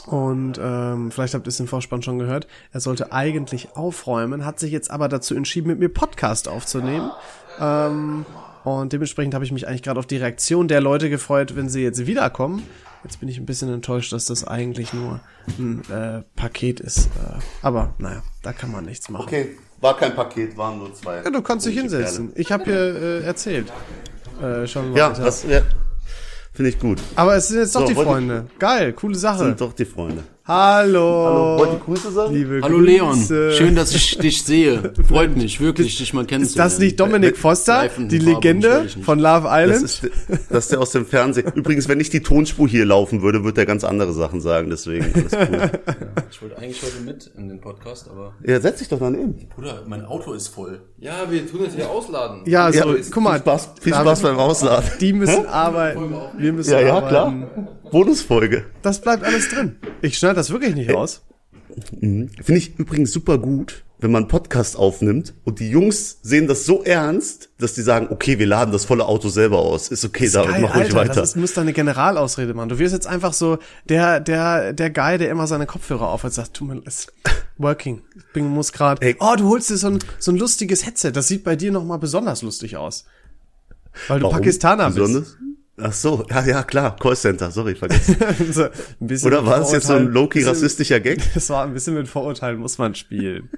[0.07, 2.47] Und ähm, vielleicht habt ihr es im Vorspann schon gehört.
[2.73, 7.11] Er sollte eigentlich aufräumen, hat sich jetzt aber dazu entschieden, mit mir Podcast aufzunehmen.
[7.61, 8.25] Ähm,
[8.65, 11.83] und dementsprechend habe ich mich eigentlich gerade auf die Reaktion der Leute gefreut, wenn sie
[11.83, 12.67] jetzt wiederkommen.
[13.05, 15.21] Jetzt bin ich ein bisschen enttäuscht, dass das eigentlich nur
[15.59, 17.07] ein äh, Paket ist.
[17.07, 19.25] Äh, aber naja, da kann man nichts machen.
[19.25, 21.17] Okay, war kein Paket, waren nur zwei.
[21.17, 22.33] Ja, du kannst dich hinsetzen.
[22.35, 23.73] Ich habe hier äh, erzählt.
[24.43, 25.63] Äh, schon Ja, das ja,
[26.61, 26.99] finde ich gut.
[27.17, 28.45] Aber es sind jetzt doch So, die Freunde.
[28.59, 29.45] Geil, coole Sache.
[29.45, 30.23] Sind doch die Freunde.
[30.53, 31.27] Hallo.
[31.27, 32.35] Hallo, wollt ihr Grüße sagen?
[32.35, 33.53] Liebe Hallo Leon, Grüße.
[33.53, 34.93] schön, dass ich dich sehe.
[35.07, 36.71] Freut mich wirklich, dich mal Ist kennenzulernen.
[36.73, 39.85] das nicht Dominik Foster, Live in die Legende von Love Das Island?
[39.85, 40.11] ist,
[40.51, 41.53] das ist der aus dem Fernsehen.
[41.55, 44.71] Übrigens, wenn nicht die Tonspur hier laufen würde, würde er ganz andere Sachen sagen.
[44.71, 45.71] Deswegen alles cool.
[46.33, 49.37] Ich wollte eigentlich heute mit in den Podcast, aber ja, setz dich doch daneben.
[49.55, 50.81] Bruder, mein Auto ist voll.
[50.99, 52.41] Ja, wir tun das hier ausladen.
[52.47, 54.91] Ja, so, Ja, guck mal, Viel Spaß, viel Spaß beim Ausladen.
[55.01, 56.13] die müssen arbeiten.
[56.39, 57.47] Wir müssen Ja, ja, arbeiten.
[57.55, 57.69] klar.
[57.93, 58.65] Bonusfolge.
[58.83, 59.77] Das bleibt alles drin.
[60.01, 61.23] Ich schneide das wirklich nicht raus.
[62.01, 66.65] Finde ich übrigens super gut, wenn man einen Podcast aufnimmt und die Jungs sehen das
[66.65, 69.89] so ernst, dass die sagen, okay, wir laden das volle Auto selber aus.
[69.89, 71.15] Ist okay, Geil, mach ruhig Alter, weiter.
[71.15, 72.71] das ist, muss deine Generalausrede machen.
[72.71, 76.33] Du wirst jetzt einfach so der, der, der Guy, der immer seine Kopfhörer auf und
[76.33, 77.13] sagt, tu mir, ist
[77.59, 78.03] working.
[78.17, 81.13] Ich bin, muss gerade, oh, du holst dir so ein, so ein lustiges Headset.
[81.13, 83.05] Das sieht bei dir nochmal besonders lustig aus.
[84.09, 84.37] Weil du Warum?
[84.37, 84.97] Pakistaner bist.
[84.99, 85.37] Besonders?
[85.83, 88.17] Ach so, ja, ja, klar, Callcenter, sorry, vergessen.
[88.53, 88.65] so,
[89.01, 91.21] ein Oder war es jetzt so ein low-key rassistischer Gag?
[91.35, 93.49] Das war ein bisschen mit Vorurteilen muss man spielen.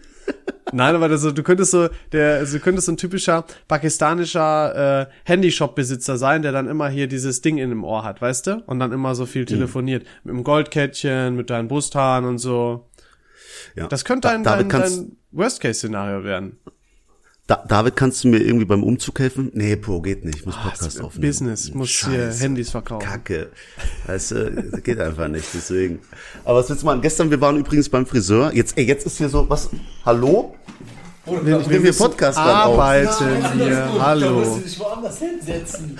[0.73, 5.03] Nein, aber das, so, du könntest so, der, also du könntest so ein typischer pakistanischer
[5.03, 8.63] äh, Handyshop-Besitzer sein, der dann immer hier dieses Ding in dem Ohr hat, weißt du?
[8.67, 9.29] Und dann immer so Mhm.
[9.29, 10.07] viel telefoniert.
[10.25, 12.89] Mit dem Goldkettchen, mit deinen Brusthaaren und so.
[13.75, 13.87] Ja.
[13.89, 16.59] Das könnte Da- dein, dein Worst-Case-Szenario werden.
[17.49, 19.51] Da, David, kannst du mir irgendwie beim Umzug helfen?
[19.53, 20.39] Nee, Pro, geht nicht.
[20.39, 21.29] Ich muss Podcast Ah, aufnehmen.
[21.29, 22.33] Business, muss hier.
[22.33, 23.05] Handys verkaufen.
[23.05, 23.51] Kacke.
[24.07, 25.99] Weißt du, das geht einfach nicht, deswegen.
[26.45, 27.03] Aber was willst du machen?
[27.03, 28.53] Gestern, wir waren übrigens beim Friseur.
[28.55, 29.71] Jetzt, ey, jetzt ist hier so, was,
[30.07, 30.55] hallo?
[31.25, 33.09] Wir, Ich nehme hier Podcast arbeiten
[33.57, 34.59] hier, hallo.
[34.59, 35.97] dich woanders hinsetzen.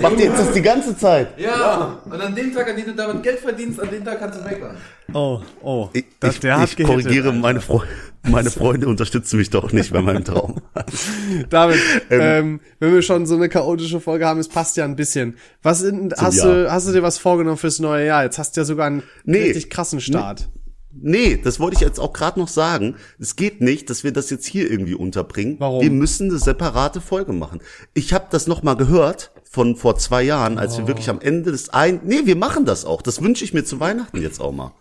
[0.00, 1.36] Macht ihr jetzt das die ganze Zeit?
[1.40, 4.38] Ja, und an dem Tag, an dem du damit Geld verdienst, an dem Tag kannst
[4.38, 4.76] du meckern.
[5.12, 5.88] Oh, oh.
[5.92, 7.38] Ich, das, ich, ich gehittet, korrigiere, Alter.
[7.40, 7.80] meine, Freu
[8.22, 10.60] meine Freunde unterstützen mich doch nicht bei meinem Traum.
[11.50, 11.78] David,
[12.10, 15.36] ähm, wenn wir schon so eine chaotische Folge haben, es passt ja ein bisschen.
[15.62, 16.46] Was in, hast Jahr.
[16.54, 18.22] du, hast du dir was vorgenommen fürs neue Jahr?
[18.24, 19.42] Jetzt hast du ja sogar einen Nee.
[19.42, 20.48] richtig krassen Start.
[20.54, 20.60] Nee,
[21.02, 22.96] das wollte ich jetzt auch gerade noch sagen.
[23.18, 25.56] Es geht nicht, dass wir das jetzt hier irgendwie unterbringen.
[25.58, 25.82] Warum?
[25.82, 27.60] Wir müssen eine separate Folge machen.
[27.94, 31.52] Ich habe das noch mal gehört von vor zwei Jahren, als wir wirklich am Ende
[31.52, 32.00] des ein.
[32.04, 33.02] Nee, wir machen das auch.
[33.02, 34.72] Das wünsche ich mir zu Weihnachten jetzt auch mal.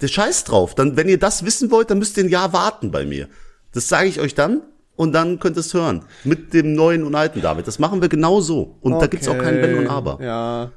[0.00, 0.74] Der Scheiß drauf.
[0.74, 3.28] Dann, wenn ihr das wissen wollt, dann müsst ihr ein Jahr warten bei mir.
[3.72, 4.62] Das sage ich euch dann
[4.96, 6.04] und dann könnt ihr es hören.
[6.24, 7.66] Mit dem neuen und alten David.
[7.66, 8.76] Das machen wir genau so.
[8.80, 10.22] Und da gibt's auch kein Wenn und Aber.
[10.22, 10.70] Ja.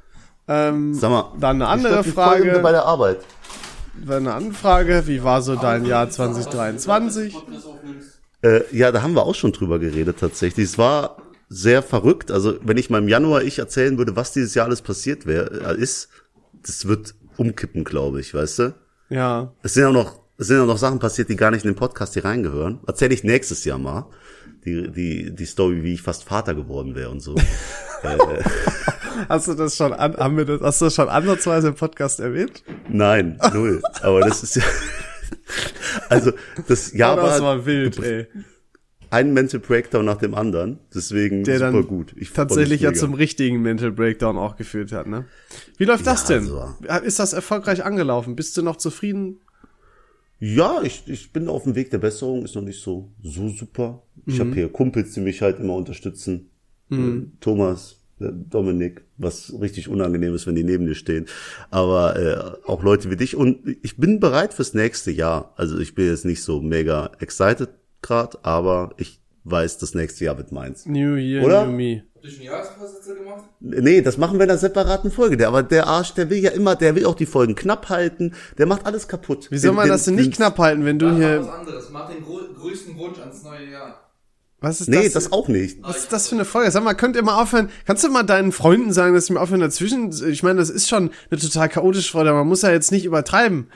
[0.48, 1.32] Ähm, Sag mal.
[1.38, 2.60] Dann eine ich andere Folge Frage.
[2.60, 3.18] bei der Arbeit.
[4.08, 5.04] Eine andere Frage.
[5.06, 7.34] Wie war so dein Jahr 2023?
[8.42, 10.66] Äh, ja, da haben wir auch schon drüber geredet tatsächlich.
[10.66, 11.16] Es war
[11.48, 12.30] sehr verrückt.
[12.30, 15.50] Also wenn ich mal im Januar ich erzählen würde, was dieses Jahr alles passiert wär,
[15.52, 16.08] äh, ist,
[16.62, 18.74] das wird umkippen, glaube ich, weißt du?
[19.10, 19.52] Ja.
[19.62, 21.76] Es sind ja noch, es sind ja noch Sachen passiert, die gar nicht in den
[21.76, 22.80] Podcast hier reingehören.
[22.86, 24.06] Erzähle ich nächstes Jahr mal.
[24.64, 27.34] Die, die, die Story, wie ich fast Vater geworden wäre und so.
[29.28, 32.18] Hast du das schon an, haben wir das, hast du das schon ansatzweise im Podcast
[32.20, 32.64] erwähnt?
[32.88, 33.82] Nein, null.
[34.02, 34.62] Aber das ist ja.
[36.08, 36.32] Also
[36.68, 38.26] das Jahr das war, war wild, ey.
[39.10, 40.78] ein Mental Breakdown nach dem anderen.
[40.94, 42.14] Deswegen Der super dann gut.
[42.16, 45.26] Ich tatsächlich ja zum richtigen Mental Breakdown auch geführt hat, ne?
[45.76, 46.50] Wie läuft das Ja, denn?
[46.88, 48.36] also- Ist das erfolgreich angelaufen?
[48.36, 49.40] Bist du noch zufrieden?
[50.38, 54.02] Ja, ich, ich bin auf dem Weg der Besserung, ist noch nicht so, so super.
[54.26, 54.40] Ich Mhm.
[54.40, 56.50] habe hier Kumpels, die mich halt immer unterstützen.
[56.90, 61.26] Äh, Thomas, Dominik, was richtig unangenehm ist, wenn die neben dir stehen.
[61.70, 63.34] Aber äh, auch Leute wie dich.
[63.36, 65.52] Und ich bin bereit fürs nächste Jahr.
[65.56, 67.70] Also ich bin jetzt nicht so mega excited
[68.02, 70.86] gerade, aber ich weiß, das nächste Jahr wird meins.
[70.86, 71.64] New Year, Oder?
[71.66, 72.02] New Me.
[72.14, 73.44] Hast du schon Jahresvorsätze gemacht?
[73.58, 75.36] Nee, das machen wir in einer separaten Folge.
[75.36, 78.34] Der, aber der Arsch, der will ja immer, der will auch die Folgen knapp halten.
[78.58, 79.50] Der macht alles kaputt.
[79.50, 81.90] Wie soll man das denn nicht knapp halten, wenn du Mach was hier, anderes.
[81.90, 84.11] Mach den grö größten Wunsch ans neue Jahr.
[84.62, 85.12] Was ist Nee, das?
[85.12, 85.78] das auch nicht.
[85.82, 86.70] was ist das für eine Folge?
[86.70, 89.40] Sag mal, könnt ihr mal aufhören, kannst du mal deinen Freunden sagen, dass sie mir
[89.40, 92.92] aufhören dazwischen, ich meine, das ist schon eine total chaotische Folge, man muss ja jetzt
[92.92, 93.68] nicht übertreiben,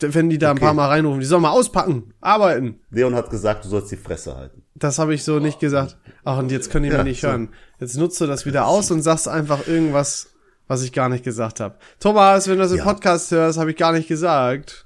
[0.00, 0.64] wenn die da ein Okay.
[0.66, 2.80] paar Mal reinrufen, die sollen mal auspacken, arbeiten.
[2.90, 4.62] Leon hat gesagt, du sollst die Fresse halten.
[4.74, 5.96] Das habe ich so nicht gesagt.
[6.24, 7.28] Ach, und jetzt können die Ja, mir nicht so.
[7.28, 7.48] hören.
[7.78, 10.28] Jetzt nutzt du das wieder aus und sagst einfach irgendwas,
[10.66, 11.76] was ich gar nicht gesagt habe.
[12.00, 12.84] Thomas, wenn du das im Ja.
[12.84, 14.84] Podcast hörst, habe ich gar nicht gesagt.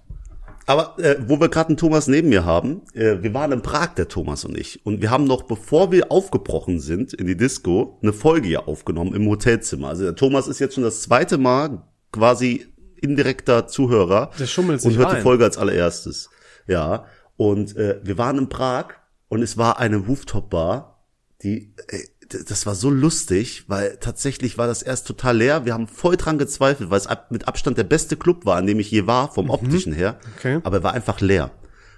[0.69, 3.95] Aber äh, wo wir gerade einen Thomas neben mir haben, äh, wir waren in Prag,
[3.95, 4.85] der Thomas und ich.
[4.85, 9.15] Und wir haben noch, bevor wir aufgebrochen sind in die Disco, eine Folge hier aufgenommen
[9.15, 9.89] im Hotelzimmer.
[9.89, 12.67] Also der Thomas ist jetzt schon das zweite Mal quasi
[13.01, 14.31] indirekter Zuhörer.
[14.39, 15.17] Der schummelt Und sich hört rein.
[15.17, 16.29] die Folge als allererstes.
[16.67, 17.07] Ja.
[17.39, 18.89] Und äh, wir waren in Prag
[19.29, 21.03] und es war eine Rooftop-Bar,
[21.43, 25.65] die, äh, das war so lustig, weil tatsächlich war das erst total leer.
[25.65, 28.67] Wir haben voll dran gezweifelt, weil es ab, mit Abstand der beste Club war, an
[28.67, 30.13] dem ich je war, vom optischen her.
[30.23, 30.33] Mhm.
[30.37, 30.61] Okay.
[30.65, 31.51] Aber er war einfach leer.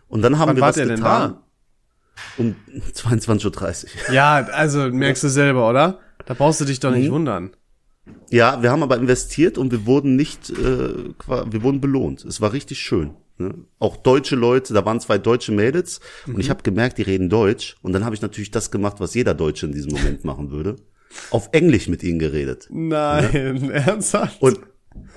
[0.09, 1.39] Und dann haben Wann wir was getan.
[2.37, 2.55] Um
[2.95, 4.15] 22.30 Uhr.
[4.15, 6.01] Ja, also merkst du selber, oder?
[6.27, 7.13] Da brauchst du dich doch nicht Mhm.
[7.15, 7.51] wundern.
[8.31, 10.55] Ja, wir haben aber investiert und wir wurden nicht, äh,
[11.27, 12.25] wir wurden belohnt.
[12.25, 13.15] Es war richtig schön.
[13.41, 13.55] Ne?
[13.79, 16.41] Auch deutsche Leute, da waren zwei deutsche Mädels und Mhm.
[16.41, 17.77] ich habe gemerkt, die reden Deutsch.
[17.83, 20.77] Und dann habe ich natürlich das gemacht, was jeder Deutsche in diesem Moment machen würde.
[21.31, 22.69] Auf Englisch mit ihnen geredet.
[22.71, 24.41] Nein, ernsthaft?
[24.41, 24.61] Und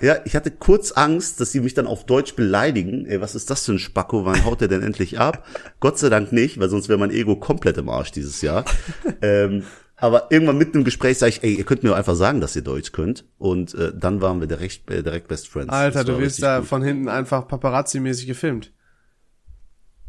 [0.01, 3.05] ja, ich hatte kurz Angst, dass sie mich dann auf Deutsch beleidigen.
[3.05, 4.23] Ey, was ist das für ein Spacko?
[4.25, 5.45] Wann haut der denn endlich ab?
[5.79, 8.65] Gott sei Dank nicht, weil sonst wäre mein Ego komplett im Arsch dieses Jahr.
[9.21, 9.63] ähm,
[10.03, 12.61] aber irgendwann mitten im Gespräch sage ich, ey, ihr könnt mir einfach sagen, dass ihr
[12.61, 13.23] Deutsch könnt.
[13.37, 15.71] Und äh, dann waren wir direkt, äh, direkt Best Friends.
[15.71, 16.67] Alter, du wirst da gut.
[16.67, 18.73] von hinten einfach Paparazzi-mäßig gefilmt.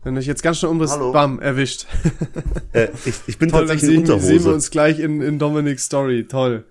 [0.03, 1.13] Wenn du dich jetzt ganz schnell umriss, Hallo.
[1.13, 1.87] bam, erwischt.
[2.73, 4.55] Äh, ich, ich bin Toll, dann tatsächlich in sehen, sehen wir Unterhose.
[4.55, 6.27] uns gleich in, in Dominics Story.
[6.27, 6.65] Toll.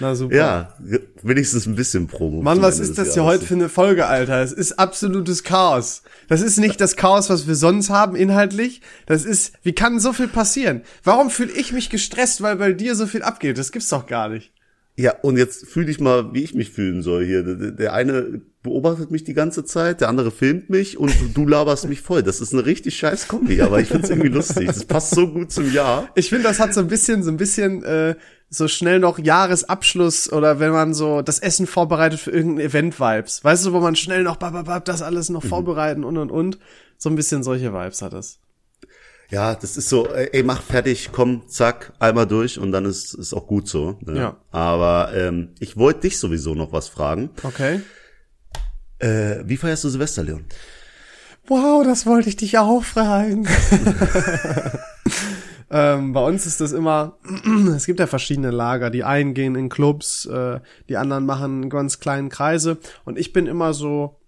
[0.00, 0.34] Na super.
[0.34, 0.74] Ja,
[1.22, 2.42] wenigstens ein bisschen Promo.
[2.42, 4.42] Mann, was ist das hier heute für eine Folge, Alter?
[4.42, 6.02] Es ist absolutes Chaos.
[6.28, 8.80] Das ist nicht das Chaos, was wir sonst haben, inhaltlich.
[9.06, 10.82] Das ist, wie kann so viel passieren?
[11.04, 13.58] Warum fühle ich mich gestresst, weil bei dir so viel abgeht?
[13.58, 14.52] Das gibt's doch gar nicht.
[14.96, 17.42] Ja, und jetzt fühl dich mal, wie ich mich fühlen soll hier.
[17.42, 21.88] Der, der eine beobachtet mich die ganze Zeit, der andere filmt mich und du laberst
[21.88, 22.22] mich voll.
[22.22, 24.66] Das ist eine richtig scheiß Kombi, aber ich find's irgendwie lustig.
[24.66, 26.10] Das passt so gut zum Jahr.
[26.14, 28.14] Ich finde, das hat so ein bisschen, so ein bisschen, äh,
[28.50, 33.44] so schnell noch Jahresabschluss oder wenn man so das Essen vorbereitet für irgendein Event-Vibes.
[33.44, 36.58] Weißt du, wo man schnell noch bababab, das alles noch vorbereiten und und und.
[36.98, 38.40] So ein bisschen solche Vibes hat es.
[39.30, 43.14] Ja, das ist so, ey, ey, mach fertig, komm, zack, einmal durch und dann ist
[43.14, 43.96] ist auch gut so.
[44.00, 44.18] Ne?
[44.18, 44.36] Ja.
[44.50, 47.30] Aber ähm, ich wollte dich sowieso noch was fragen.
[47.44, 47.80] Okay.
[48.98, 50.44] Äh, wie feierst du Silvester, Leon?
[51.46, 53.46] Wow, das wollte ich dich auch fragen.
[55.70, 57.16] ähm, bei uns ist das immer,
[57.76, 58.90] es gibt ja verschiedene Lager.
[58.90, 62.78] Die einen gehen in Clubs, äh, die anderen machen ganz kleinen Kreise.
[63.04, 64.20] Und ich bin immer so,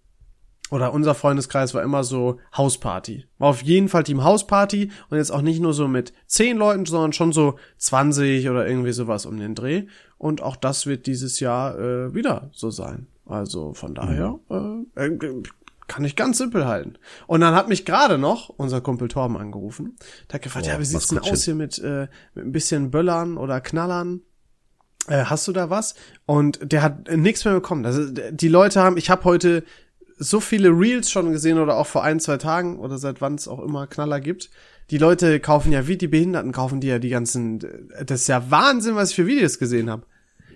[0.70, 3.26] oder unser Freundeskreis war immer so Hausparty.
[3.38, 6.86] War auf jeden Fall Team Hausparty und jetzt auch nicht nur so mit zehn Leuten,
[6.86, 9.84] sondern schon so 20 oder irgendwie sowas um den Dreh.
[10.16, 13.08] Und auch das wird dieses Jahr äh, wieder so sein.
[13.26, 15.42] Also von daher äh, äh,
[15.88, 16.94] kann ich ganz simpel halten.
[17.26, 19.96] Und dann hat mich gerade noch unser Kumpel Torben angerufen.
[20.28, 22.90] Der hat gefragt, Boah, ja, wie sieht's denn aus hier mit, äh, mit ein bisschen
[22.90, 24.22] Böllern oder Knallern?
[25.08, 25.94] äh, hast du da was?
[26.26, 27.84] Und der hat äh, nichts mehr bekommen.
[27.84, 29.64] Also die Leute haben, ich habe heute
[30.18, 33.48] so viele Reels schon gesehen oder auch vor ein, zwei Tagen oder seit wann es
[33.48, 34.50] auch immer Knaller gibt.
[34.90, 37.58] Die Leute kaufen ja wie die Behinderten, kaufen die ja die ganzen,
[38.04, 40.06] das ist ja Wahnsinn, was ich für Videos gesehen habe.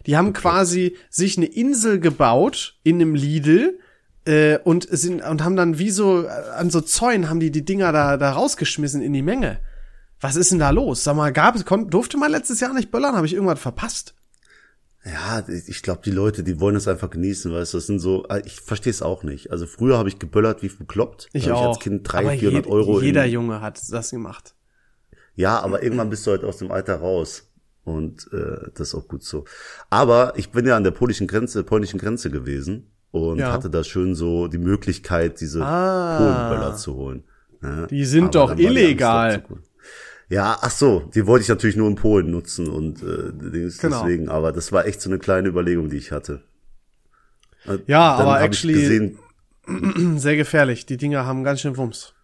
[0.05, 3.81] Die haben quasi sich eine Insel gebaut in einem Lidl
[4.27, 7.65] äh, und sind und haben dann wie so äh, an so Zäunen haben die die
[7.65, 9.59] Dinger da da rausgeschmissen in die Menge.
[10.21, 11.05] Was ist denn da los?
[11.05, 13.15] Sag mal, gab es durfte man letztes Jahr nicht böllern?
[13.17, 14.15] Habe ich irgendwas verpasst?
[15.05, 18.27] Ja, ich glaube, die Leute, die wollen es einfach genießen, weißt du, das sind so,
[18.29, 19.53] äh, ich verstehe es auch nicht.
[19.53, 21.29] Also früher habe ich geböllert wie bekloppt.
[21.33, 21.69] Ich auch.
[21.69, 23.01] als Kind 300, Aber 400 jed- Euro.
[23.01, 24.57] Jeder in, Junge hat das gemacht.
[25.37, 27.45] ja, aber irgendwann bist du halt aus dem Alter raus.
[27.85, 29.45] Und äh, das ist auch gut so.
[29.91, 33.53] Aber ich bin ja an der polnischen Grenze, polnischen Grenze gewesen und Ja.
[33.53, 36.19] hatte da schön so die Möglichkeit, diese Ah.
[36.19, 37.25] Polenböller zu holen.
[37.63, 39.45] Ja, Die sind aber doch illegal.
[40.29, 44.03] Ja, ach so, die wollte ich natürlich nur in Polen nutzen und äh, Genau.
[44.03, 46.43] deswegen, aber das war echt so eine kleine Überlegung, die ich hatte.
[47.65, 49.19] Äh, Ja, dann aber actually- gesehen,
[50.17, 50.87] Sehr gefährlich.
[50.87, 52.15] Die Dinger haben ganz schön Wumms.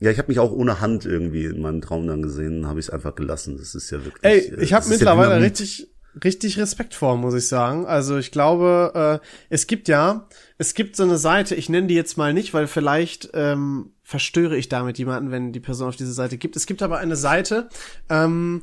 [0.00, 2.86] ja, ich habe mich auch ohne Hand irgendwie in meinem Traum dann gesehen, habe ich
[2.86, 3.56] es einfach gelassen.
[3.58, 4.22] Das ist ja wirklich.
[4.22, 5.60] Ey, äh, ich habe ja mittlerweile Dynamit.
[5.60, 5.88] richtig,
[6.24, 7.86] richtig Respekt vor, muss ich sagen.
[7.86, 10.28] Also ich glaube, äh, es gibt ja,
[10.58, 14.56] es gibt so eine Seite, ich nenne die jetzt mal nicht, weil vielleicht ähm, verstöre
[14.56, 16.56] ich damit jemanden, wenn die Person auf diese Seite gibt.
[16.56, 17.68] Es gibt aber eine Seite,
[18.08, 18.62] ähm,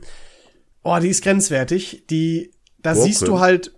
[0.84, 3.06] oh, die ist grenzwertig, die, da Broken.
[3.06, 3.72] siehst du halt,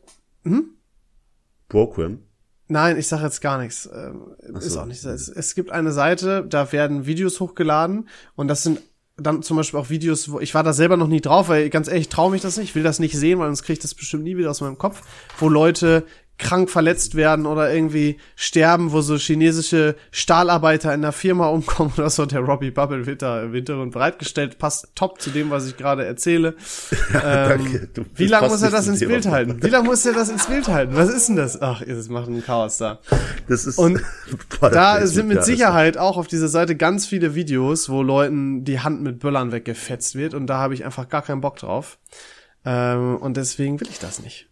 [1.70, 2.24] Broquim.
[2.70, 3.90] Nein, ich sage jetzt gar nichts.
[3.94, 4.82] Ähm, ist so.
[4.82, 5.04] auch nicht.
[5.04, 8.82] Es, es gibt eine Seite, da werden Videos hochgeladen und das sind
[9.17, 11.88] dann zum Beispiel auch Videos, wo ich war da selber noch nie drauf, weil ganz
[11.88, 13.95] ehrlich traue mich das nicht, ich will das nicht sehen, weil sonst kriege ich das
[13.95, 15.01] bestimmt nie wieder aus meinem Kopf,
[15.39, 16.06] wo Leute
[16.38, 22.10] krank verletzt werden oder irgendwie sterben, wo so chinesische Stahlarbeiter in der Firma umkommen oder
[22.10, 22.26] so.
[22.26, 26.06] Der Robbie Bubble wird da im Hintergrund bereitgestellt, passt top zu dem, was ich gerade
[26.06, 26.56] erzähle.
[27.13, 27.89] ähm, danke.
[27.93, 29.13] Du- wie lange muss er das ins Thema.
[29.13, 29.63] Bild halten?
[29.63, 30.95] Wie lange muss er das ins Bild halten?
[30.95, 31.62] Was ist denn das?
[31.62, 33.00] Ach, es macht ein Chaos da.
[33.47, 33.78] Das ist.
[33.78, 34.02] Und
[34.60, 38.80] Da sind mit ja, Sicherheit auch auf dieser Seite ganz viele Videos, wo Leuten die
[38.80, 41.97] Hand mit Böllern weggefetzt wird und da habe ich einfach gar keinen Bock drauf.
[42.65, 44.47] Ähm, und deswegen will ich das nicht.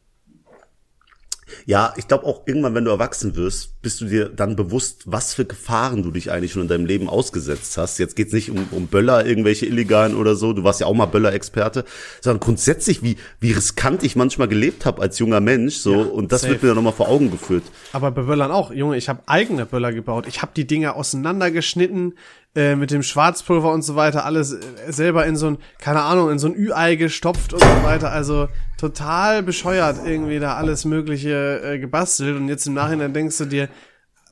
[1.66, 5.34] Ja, ich glaube auch irgendwann, wenn du erwachsen wirst, bist du dir dann bewusst, was
[5.34, 7.98] für Gefahren du dich eigentlich schon in deinem Leben ausgesetzt hast.
[7.98, 10.54] Jetzt geht's nicht um, um Böller, irgendwelche illegalen oder so.
[10.54, 11.86] Du warst ja auch mal Böller-Experte,
[12.22, 15.76] sondern grundsätzlich, wie, wie riskant ich manchmal gelebt habe als junger Mensch.
[15.76, 16.54] So und das safe.
[16.54, 17.64] wird mir dann nochmal vor Augen geführt.
[17.94, 18.72] Aber bei Böllern auch.
[18.72, 20.26] Junge, ich habe eigene Böller gebaut.
[20.28, 22.14] Ich habe die Dinger auseinandergeschnitten,
[22.56, 26.32] äh, mit dem Schwarzpulver und so weiter, alles äh, selber in so ein, keine Ahnung,
[26.32, 28.12] in so ein Ü-Ei gestopft und so weiter.
[28.12, 32.36] Also total bescheuert irgendwie da alles Mögliche äh, gebastelt.
[32.38, 33.70] Und jetzt im Nachhinein denkst du dir,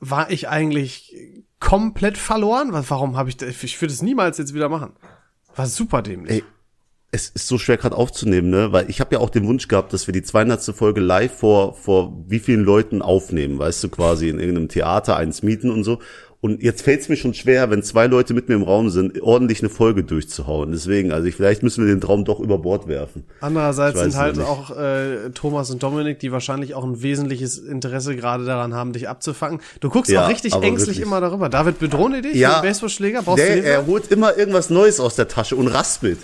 [0.00, 1.14] war ich eigentlich
[1.60, 2.70] komplett verloren?
[2.72, 3.62] Warum habe ich das?
[3.62, 4.92] Ich würde es niemals jetzt wieder machen.
[5.56, 6.42] War super dämlich.
[6.42, 6.44] Ey,
[7.10, 8.72] es ist so schwer gerade aufzunehmen, ne?
[8.72, 10.74] Weil ich habe ja auch den Wunsch gehabt, dass wir die 200.
[10.74, 15.42] Folge live vor vor wie vielen Leuten aufnehmen, weißt du, quasi in irgendeinem Theater eins
[15.42, 16.00] mieten und so.
[16.44, 19.18] Und jetzt fällt es mir schon schwer, wenn zwei Leute mit mir im Raum sind,
[19.22, 20.72] ordentlich eine Folge durchzuhauen.
[20.72, 23.24] Deswegen, also ich, vielleicht müssen wir den Traum doch über Bord werfen.
[23.40, 24.46] Andererseits sind halt nicht.
[24.46, 29.08] auch äh, Thomas und Dominik, die wahrscheinlich auch ein wesentliches Interesse gerade daran haben, dich
[29.08, 29.58] abzufangen.
[29.80, 31.06] Du guckst Ja, auch richtig ängstlich wirklich.
[31.06, 31.48] immer darüber.
[31.48, 32.34] David, bedrohen die dich?
[32.34, 32.60] Ja.
[32.60, 33.22] Baseballschläger?
[33.22, 33.68] Brauchst du Der, Hilfe?
[33.70, 36.18] er holt immer irgendwas Neues aus der Tasche und raspelt.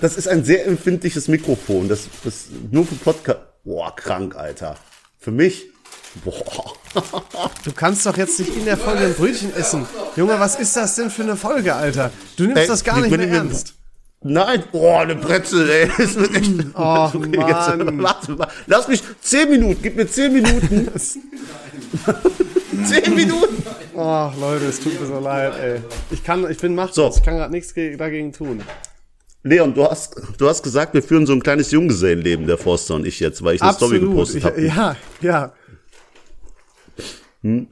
[0.00, 1.88] Das ist ein sehr empfindliches Mikrofon.
[1.88, 3.38] Das, das nur für Podcast.
[3.62, 4.74] Boah, krank, Alter.
[5.20, 5.69] Für mich.
[6.24, 6.74] Boah.
[7.64, 9.86] Du kannst doch jetzt nicht in der Folge ein Brötchen essen.
[10.16, 12.10] Junge, was ist das denn für eine Folge, Alter?
[12.36, 13.74] Du nimmst Ey, das gar ich nicht mehr dem- ernst.
[14.22, 15.88] Nein, boah, eine Brezel, ey.
[15.98, 16.50] Das wird echt.
[16.74, 16.80] Oh,
[17.14, 18.02] Mann.
[18.02, 18.52] warte, warte.
[18.66, 20.88] Lass mich zehn Minuten, gib mir zehn Minuten.
[22.86, 23.62] zehn Minuten.
[23.94, 25.80] Oh, Leute, es tut mir so leid, ey.
[26.10, 27.14] Ich kann, ich bin machtlos.
[27.14, 27.18] So.
[27.20, 28.62] Ich kann gerade nichts ge- dagegen tun.
[29.42, 33.06] Leon, du hast, du hast gesagt, wir führen so ein kleines Junggesellenleben, der Forster und
[33.06, 34.10] ich jetzt, weil ich eine Story Absolut.
[34.14, 34.60] gepostet Ich, habe.
[34.62, 35.52] ja, ja.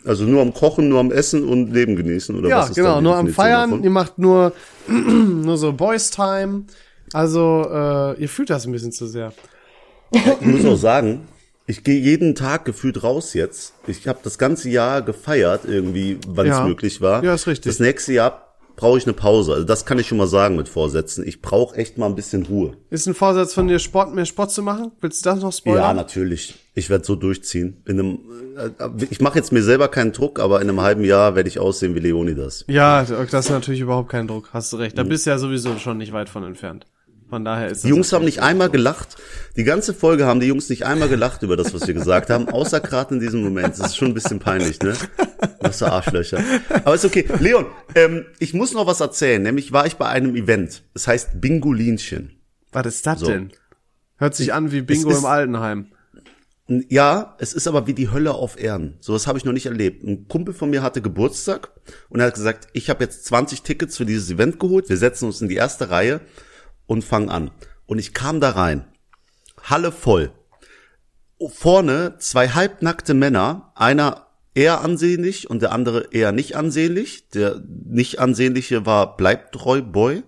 [0.05, 3.01] Also nur am Kochen, nur am Essen und Leben genießen, oder Ja, was ist genau.
[3.03, 3.71] Nur am Feiern.
[3.71, 3.85] davon?
[3.85, 4.53] Ihr macht nur,
[4.89, 6.65] nur so Boys Time.
[7.13, 9.33] Also, äh, ihr fühlt das ein bisschen zu sehr.
[10.41, 11.29] Ich muss auch sagen,
[11.67, 13.75] ich gehe jeden Tag gefühlt raus jetzt.
[13.87, 16.67] Ich habe das ganze Jahr gefeiert, irgendwie, wann es Ja.
[16.67, 17.23] möglich war.
[17.23, 17.71] Ja, ist richtig.
[17.71, 18.48] Das nächste Jahr
[18.79, 19.53] brauche ich eine Pause.
[19.55, 21.27] Also das kann ich schon mal sagen mit Vorsätzen.
[21.27, 22.77] Ich brauche echt mal ein bisschen Ruhe.
[22.91, 24.93] Ist ein Vorsatz von dir, Sport, mehr Sport zu machen?
[25.01, 25.83] Willst du das noch spoilern?
[25.83, 26.55] Ja, natürlich.
[26.75, 27.83] Ich werde so durchziehen.
[27.87, 28.19] In einem,
[28.57, 31.59] äh, ich mache jetzt mir selber keinen Druck, aber in einem halben Jahr werde ich
[31.59, 32.65] aussehen wie Leonidas.
[32.69, 34.51] Ja, das ist natürlich überhaupt kein Druck.
[34.53, 34.97] Hast du recht.
[34.97, 36.87] Da bist du ja sowieso schon nicht weit von entfernt.
[37.29, 39.17] Von daher ist Die Jungs haben nicht einmal gelacht.
[39.57, 42.49] Die ganze Folge haben die Jungs nicht einmal gelacht über das, was wir gesagt haben,
[42.49, 43.79] außer gerade in diesem Moment.
[43.79, 44.95] Das ist schon ein bisschen peinlich, ne?
[45.61, 46.43] Was für Arschlöcher.
[46.85, 47.27] Aber ist okay.
[47.41, 49.43] Leon, ähm, ich muss noch was erzählen.
[49.43, 50.83] Nämlich war ich bei einem Event.
[50.95, 52.39] Das heißt Bingolinchen.
[52.73, 53.27] Was ist das So.
[53.27, 53.53] denn?
[54.17, 55.87] Hört sich an wie Bingo Es ist- im Altenheim.
[56.89, 58.99] Ja, es ist aber wie die Hölle auf Erden.
[59.01, 60.05] Sowas habe ich noch nicht erlebt.
[60.05, 61.71] Ein Kumpel von mir hatte Geburtstag
[62.11, 64.91] und er hat gesagt, ich habe jetzt 20 Tickets für dieses Event geholt.
[64.91, 66.21] Wir setzen uns in die erste Reihe
[66.89, 67.53] und fangen an.
[67.87, 68.85] Und ich kam da rein.
[69.63, 70.33] Halle voll.
[71.49, 77.29] Vorne zwei halbnackte Männer, einer eher ansehnlich und der andere eher nicht ansehnlich.
[77.29, 80.25] Der nicht ansehnliche war Bleibtreu Boy.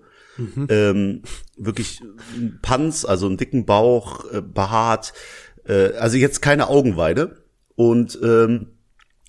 [0.68, 1.22] Ähm,
[1.56, 2.00] wirklich
[2.34, 5.12] ein Panz, also einen dicken Bauch, äh, behaart,
[5.66, 7.44] äh, also jetzt keine Augenweide.
[7.74, 8.68] Und ähm,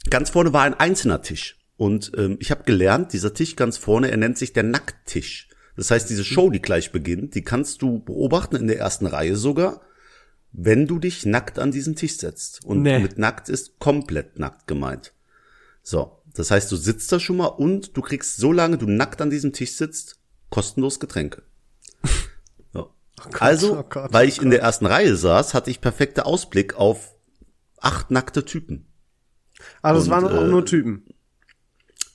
[0.09, 1.57] ganz vorne war ein einzelner Tisch.
[1.75, 5.49] Und ähm, ich habe gelernt, dieser Tisch ganz vorne, er nennt sich der Nackttisch.
[5.75, 9.35] Das heißt, diese Show, die gleich beginnt, die kannst du beobachten in der ersten Reihe
[9.35, 9.81] sogar,
[10.51, 12.65] wenn du dich nackt an diesen Tisch setzt.
[12.65, 12.99] Und Nee.
[12.99, 15.13] mit nackt ist komplett nackt gemeint.
[15.83, 19.29] So, das heißt, du sitzt da schon mal und du kriegst, solange du nackt an
[19.29, 21.43] diesem Tisch sitzt, kostenlos Getränke.
[22.73, 22.87] Ja.
[23.39, 26.75] also, oh Gott, weil oh ich in der ersten Reihe saß, hatte ich perfekte Ausblick
[26.75, 27.13] auf
[27.77, 28.87] acht nackte Typen.
[29.81, 31.05] Aber es waren auch äh, nur Typen.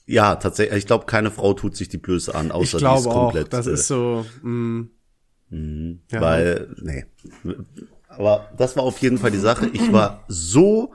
[0.09, 0.79] Ja, tatsächlich.
[0.79, 3.23] Ich glaube, keine Frau tut sich die Blöße an, Ich außer die ist glaube auch.
[3.25, 3.51] komplett.
[3.53, 4.85] Das äh, ist so, mh,
[6.11, 6.21] ja.
[6.21, 7.05] Weil, nee.
[8.07, 9.69] Aber das war auf jeden Fall die Sache.
[9.73, 10.93] Ich war so,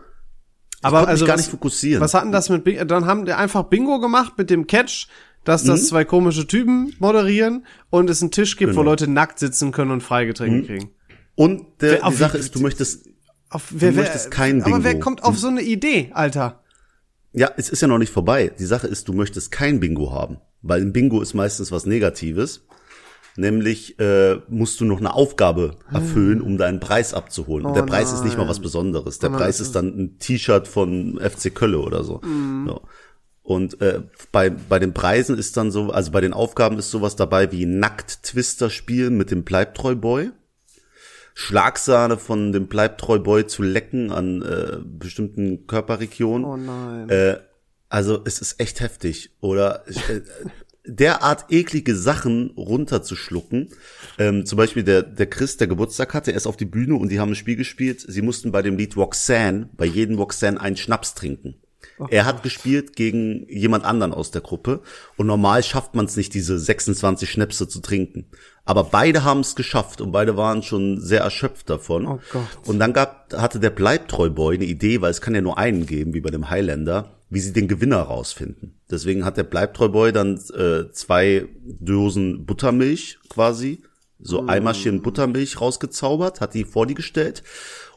[0.79, 2.01] ich aber also mich gar was, nicht fokussieren.
[2.01, 2.85] was hatten das mit Bingo?
[2.85, 5.09] Dann haben die einfach Bingo gemacht mit dem Catch,
[5.45, 5.69] dass Mhm.
[5.69, 8.91] das zwei komische Typen moderieren und es einen Tisch gibt, wo Genau.
[8.91, 10.91] Leute nackt sitzen können und Freigetränke kriegen.
[11.35, 13.09] Und der, Wer- die Sache ist, du möchtest,
[13.51, 15.05] Auf, wer, möchtest kein Aber wer Bingo.
[15.05, 16.62] kommt auf so eine Idee, Alter?
[17.33, 18.53] Ja, es ist ja noch nicht vorbei.
[18.59, 20.39] Die Sache ist, du möchtest kein Bingo haben.
[20.61, 22.67] Weil ein Bingo ist meistens was Negatives.
[23.37, 27.65] Nämlich äh, musst du noch eine Aufgabe erfüllen, um deinen Preis abzuholen.
[27.65, 29.19] Und der Preis ist nicht mal was Besonderes.
[29.19, 32.21] Der Preis ist dann ein T-Shirt von FC Kölle oder so.
[32.67, 32.83] so.
[33.43, 37.17] Und äh, bei, bei den Preisen ist dann so, also bei den Aufgaben ist sowas
[37.17, 40.31] dabei wie Nackt-Twister spielen mit dem Bleibtreu-Boy.
[41.35, 46.45] Schlagsahne von dem Bleibtreu-Boy zu lecken an äh, bestimmten Körperregionen.
[46.45, 47.09] Oh nein.
[47.09, 47.39] Äh,
[47.89, 49.31] also es ist echt heftig.
[49.41, 50.21] Oder äh,
[50.85, 53.69] derart eklige Sachen runterzuschlucken.
[54.19, 57.11] Ähm, zum Beispiel der, der Chris, der Geburtstag hatte, er ist auf die Bühne und
[57.11, 58.05] die haben ein Spiel gespielt.
[58.07, 61.57] Sie mussten bei dem Lied Roxanne, bei jedem Roxanne einen Schnaps trinken.
[62.09, 64.81] Er hat gespielt gegen jemand anderen aus der Gruppe
[65.17, 68.27] und normal schafft man es nicht, diese 26 Schnäpse zu trinken.
[68.65, 72.07] Aber beide haben es geschafft und beide waren schon sehr erschöpft davon.
[72.07, 72.43] Oh Gott.
[72.67, 76.15] Und dann gab, hatte der Bleibtreu-Boy eine Idee, weil es kann ja nur einen geben,
[76.15, 78.81] wie bei dem Highlander, wie sie den Gewinner rausfinden.
[78.91, 83.83] Deswegen hat der Bleibtreu-Boy dann äh, zwei Dosen Buttermilch quasi,
[84.21, 87.43] so Eimerchen Buttermilch rausgezaubert, hat die vor die gestellt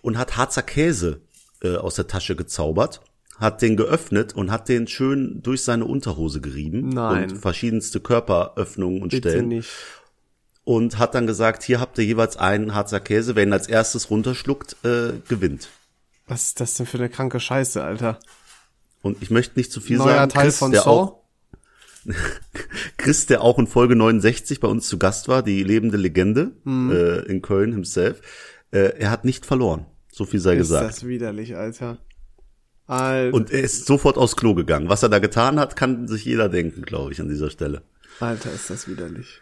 [0.02, 1.22] und hat Harzer Käse
[1.62, 3.02] äh, aus der Tasche gezaubert,
[3.40, 7.32] hat den geöffnet und hat den schön durch seine Unterhose gerieben Nein.
[7.32, 9.70] und verschiedenste Körperöffnungen und Bitte Stellen nicht.
[10.64, 14.10] und hat dann gesagt, hier habt ihr jeweils einen Harzer Käse, wer ihn als erstes
[14.10, 15.70] runterschluckt, äh, gewinnt.
[16.28, 18.20] Was ist das denn für eine kranke Scheiße, Alter?
[19.02, 20.32] Und ich möchte nicht zu viel Neuer sagen.
[20.32, 20.90] Teil von der Saw?
[20.90, 21.20] auch,
[22.98, 26.92] Chris, der auch in Folge 69 bei uns zu Gast war, die lebende Legende Mhm.
[26.92, 28.22] äh, in Köln himself,
[28.72, 29.86] äh, er hat nicht verloren.
[30.12, 30.90] So viel sei Ist gesagt.
[30.90, 31.98] das widerlich, Alter.
[32.88, 34.90] Alter, Und er ist sofort aufs Klo gegangen.
[34.90, 37.82] Was er da getan hat, kann sich jeder denken, glaube ich, an dieser Stelle.
[38.20, 39.42] Alter, ist das widerlich.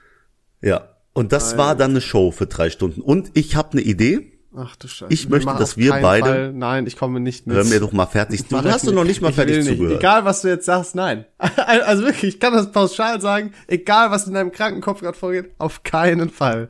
[0.62, 0.90] Ja.
[1.14, 3.02] Und das war dann eine Show für drei Stunden.
[3.02, 4.32] Und ich habe eine Idee.
[4.56, 5.12] Ach du Scheiße.
[5.12, 6.54] Ich möchte, dass wir beide- Fall.
[6.54, 7.56] Nein, ich komme nicht mit.
[7.56, 8.62] Hör mir doch mal fertig zu.
[8.62, 10.00] Du hast doch noch nicht mal Ich fertig zugehört.
[10.00, 11.26] Egal, was du jetzt sagst, nein.
[11.38, 13.54] Also wirklich, ich kann das pauschal sagen.
[13.68, 16.70] Egal, was in deinem kranken Kopf gerade vorgeht, auf keinen Fall.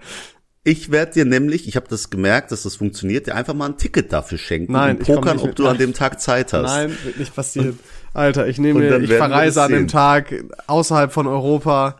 [0.66, 3.78] Ich werde dir nämlich, ich habe das gemerkt, dass das funktioniert, dir einfach mal ein
[3.78, 6.64] Ticket dafür schenken Nein, und pokern, ob du an dem Tag Zeit hast.
[6.64, 7.78] Nein, wird nicht passieren.
[8.14, 9.88] Alter, ich nehme, dann ich verreise an dem.
[9.90, 10.34] Tag
[10.68, 12.00] außerhalb von Europa.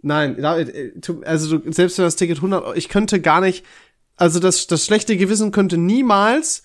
[0.00, 0.92] Nein, äh,
[1.24, 3.64] also du, selbst wenn das Ticket 100 Euro, ich könnte gar nicht,
[4.16, 6.62] also das, das schlechte Gewissen könnte niemals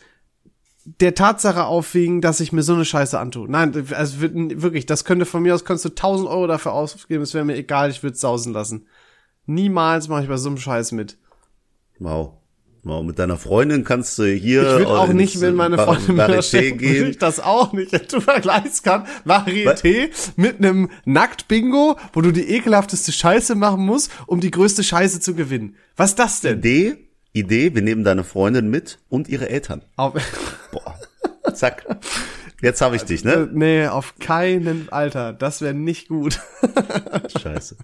[0.86, 3.52] der Tatsache aufwiegen, dass ich mir so eine Scheiße antue.
[3.52, 7.34] Nein, also wirklich, das könnte von mir aus, könntest du 1000 Euro dafür ausgeben, es
[7.34, 8.88] wäre mir egal, ich würde es sausen lassen.
[9.48, 11.18] Niemals mache ich bei so einem Scheiß mit.
[12.00, 12.34] Wow.
[12.84, 16.82] Wow, mit deiner Freundin kannst du hier Ich würde auch nicht, wenn meine Freundin schenkt,
[16.82, 17.10] würde gehen.
[17.10, 18.14] ich das auch nicht.
[18.14, 24.40] Du vergleichst kann Varieté mit einem Nackt-Bingo, wo du die ekelhafteste Scheiße machen musst, um
[24.40, 25.76] die größte Scheiße zu gewinnen.
[25.98, 26.60] Was ist das denn?
[26.60, 29.84] Idee, Idee, wir nehmen deine Freundin mit und ihre Eltern.
[29.98, 30.14] Auf,
[30.72, 30.96] Boah.
[31.54, 31.86] Zack.
[32.62, 33.50] Jetzt habe ich dich, äh, ne?
[33.54, 35.32] nee, auf keinen Alter.
[35.32, 36.40] Das wäre nicht gut.
[37.42, 37.76] Scheiße.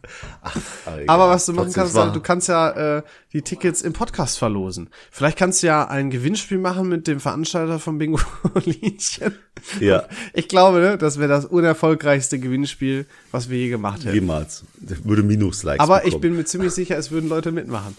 [0.42, 0.56] Ach,
[0.88, 1.04] egal.
[1.08, 3.04] Aber was du machen kannst, war- du kannst ja äh,
[3.34, 4.90] die Tickets im Podcast verlosen.
[5.12, 8.20] Vielleicht kannst du ja ein Gewinnspiel machen mit dem Veranstalter von Bingo
[8.66, 9.36] Linchen.
[9.80, 10.04] Ja.
[10.34, 14.16] Ich glaube, ne, das wäre das unerfolgreichste Gewinnspiel, was wir je gemacht hätten.
[14.16, 14.64] Jemals.
[15.04, 16.22] Würde Minus-Likes Aber ich bekommen.
[16.22, 17.96] bin mir ziemlich sicher, es würden Leute mitmachen.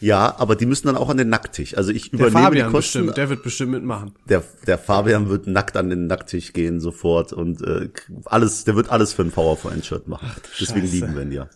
[0.00, 1.76] Ja, aber die müssen dann auch an den Nacktisch.
[1.76, 2.98] Also ich Der übernehme Fabian die Kosten.
[3.00, 4.12] bestimmt, der wird bestimmt mitmachen.
[4.28, 7.88] Der, der Fabian wird nackt an den Nacktisch gehen sofort und äh,
[8.26, 10.30] alles, der wird alles für ein VfN-Shirt machen.
[10.60, 10.94] Deswegen Scheiße.
[10.94, 11.48] lieben wir ihn ja.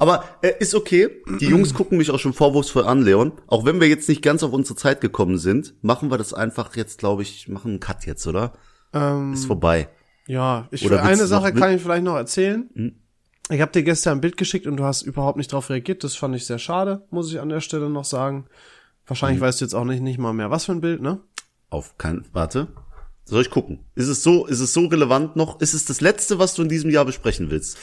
[0.00, 1.08] Aber äh, ist okay.
[1.40, 3.32] Die Jungs gucken mich auch schon vorwurfsvoll an, Leon.
[3.46, 6.74] Auch wenn wir jetzt nicht ganz auf unsere Zeit gekommen sind, machen wir das einfach
[6.76, 8.54] jetzt, glaube ich, machen einen Cut jetzt, oder?
[8.92, 9.88] Ähm, Ist vorbei.
[10.26, 12.68] ja, ich Oder eine Sache kann ich vielleicht noch erzählen.
[13.50, 16.02] Ich habe dir gestern ein Bild geschickt und du hast überhaupt nicht drauf reagiert.
[16.02, 18.46] Das fand ich sehr schade, muss ich an der Stelle noch sagen.
[19.06, 21.20] Wahrscheinlich weißt du jetzt auch nicht, nicht mal mehr, was für ein Bild, ne?
[21.68, 22.68] Auf kein, warte.
[23.26, 23.80] Soll ich gucken?
[23.94, 25.60] Ist es so, ist es so relevant noch?
[25.60, 27.76] Ist es das letzte, was du in diesem Jahr besprechen willst?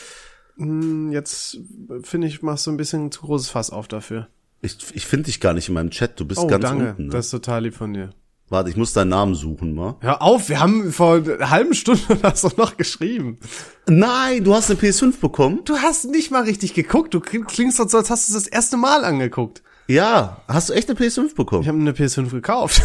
[0.58, 1.60] Hm, Jetzt
[2.04, 4.28] finde ich, machst du ein bisschen zu großes Fass auf dafür.
[4.62, 6.20] Ich, ich finde dich gar nicht in meinem Chat.
[6.20, 6.90] Du bist Oh, ganz danke.
[6.90, 7.06] unten.
[7.06, 7.10] Ne?
[7.12, 8.12] Das ist total lieb von dir.
[8.52, 9.96] Warte, ich muss deinen Namen suchen mal.
[10.02, 13.40] Hör auf, wir haben vor einer halben Stunde das doch noch geschrieben.
[13.88, 15.62] Nein, du hast eine PS5 bekommen?
[15.64, 17.14] Du hast nicht mal richtig geguckt.
[17.14, 19.64] Du klingst so, als hast du das erste Mal angeguckt.
[19.88, 21.62] Ja, hast du echt eine PS5 bekommen?
[21.62, 22.82] Ich habe eine PS5 gekauft.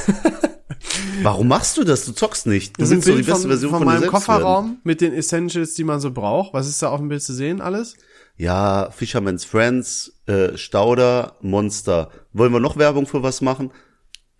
[1.22, 2.04] Warum machst du das?
[2.04, 2.76] Du zockst nicht.
[2.76, 5.74] Du Das willst doch die beste von, Version von, von, meinem Kofferraum mit den Essentials,
[5.74, 6.54] die man so braucht.
[6.54, 7.94] Was ist da auf dem Bild zu sehen alles?
[7.94, 8.06] Werden.
[8.36, 12.10] Ja, Fisherman's Friends, äh, Stauder, Monster.
[12.32, 13.72] Wollen wir noch Werbung für was machen?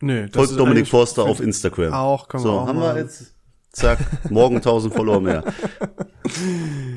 [0.00, 1.92] Nö, das Folgt Dominik Forster auf Instagram.
[1.92, 2.98] Auch, können wir so, auch haben wir machen.
[2.98, 3.34] jetzt,
[3.72, 3.98] zack,
[4.30, 5.44] morgen 1000 Follower mehr.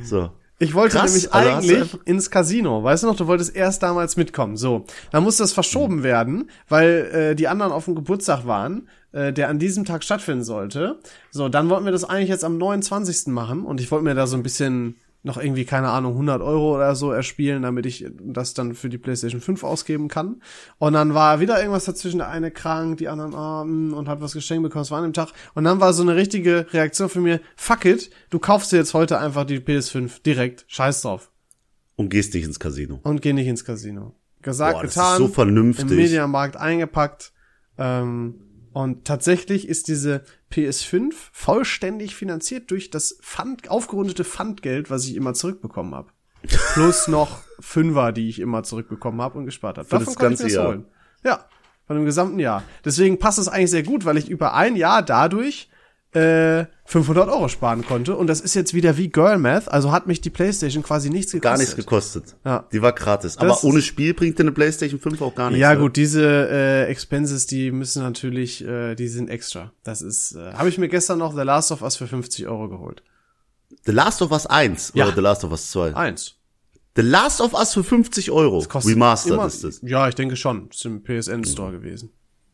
[0.04, 0.32] So.
[0.62, 2.84] Ich wollte Krass, nämlich eigentlich ins Casino.
[2.84, 4.58] Weißt du noch, du wolltest erst damals mitkommen.
[4.58, 9.32] So, dann musste das verschoben werden, weil äh, die anderen auf dem Geburtstag waren, äh,
[9.32, 11.00] der an diesem Tag stattfinden sollte.
[11.32, 13.28] So, dann wollten wir das eigentlich jetzt am 29.
[13.28, 16.76] machen und ich wollte mir da so ein bisschen noch irgendwie, keine Ahnung, 100 Euro
[16.76, 20.41] oder so erspielen, damit ich das dann für die PlayStation 5 ausgeben kann.
[20.78, 24.34] Und dann war wieder irgendwas dazwischen, der eine krank, die anderen arm und hat was
[24.34, 25.34] geschenkt bekommen, es war an dem Tag.
[25.55, 28.93] Und dann war so eine richtige Reaktion für mir, fuck it, du kaufst dir jetzt
[28.93, 31.32] heute einfach die PS5 direkt, scheiß drauf.
[31.97, 33.01] Und gehst nicht ins Casino.
[33.03, 34.15] Und geh nicht ins Casino.
[34.41, 35.17] Gesagt, Boah, getan.
[35.17, 35.91] so vernünftig.
[35.91, 37.34] Im Mediamarkt eingepackt.
[37.78, 38.36] Ähm,
[38.74, 45.34] und tatsächlich ist diese PS5 vollständig finanziert durch das Pfand, aufgerundete Pfandgeld, was ich immer
[45.34, 46.11] zurückbekommen habe.
[46.74, 49.88] plus noch Fünfer, die ich immer zurückbekommen habe und gespart habe.
[49.89, 50.84] das ganze Jahr.
[51.24, 51.45] Ja,
[51.86, 52.63] von dem gesamten Jahr.
[52.86, 55.70] Deswegen passt es eigentlich sehr gut, weil ich über ein Jahr dadurch
[56.14, 58.16] äh, 500 Euro sparen konnte.
[58.16, 61.32] Und das ist jetzt wieder wie Girl Math, also hat mich die Playstation quasi nichts
[61.34, 61.43] gekostet.
[61.43, 62.36] Gar nichts gekostet.
[62.43, 62.66] Ja.
[62.72, 63.38] Die war gratis.
[63.38, 65.62] Aber Das- ohne Spiel bringt dir eine PlayStation 5 auch gar nichts.
[65.62, 65.80] Ja ne?
[65.82, 69.72] gut, diese äh, Expenses, die müssen natürlich, äh, die sind extra.
[69.84, 72.70] Das ist, äh, habe ich mir gestern noch The Last of Us für 50 Euro
[72.70, 73.03] geholt.
[73.86, 75.05] The Last of Us 1 Ja.
[75.05, 75.95] oder The Last of Us 2?
[75.95, 76.36] Eins.
[76.95, 78.64] The Last of Us für 50 Euro.
[78.68, 79.80] Kostet Remastered immer- ist das.
[79.84, 80.70] Ja, ich denke schon.
[80.72, 82.10] Ist im PSN Store gewesen.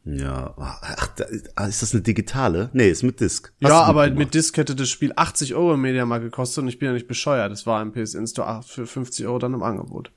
[0.06, 0.54] Ja.
[0.58, 1.10] Ach,
[1.56, 2.70] ah, ist das eine digitale?
[2.74, 3.52] Nee, ist mit Disc.
[3.64, 4.20] Hast ja, aber mitgemacht?
[4.20, 7.08] mit Disc hätte das Spiel 80 Euro im Mediamarkt gekostet und ich bin ja nicht
[7.08, 7.52] bescheuert.
[7.52, 10.12] Das war im PSN Store für 50 Euro dann im Angebot.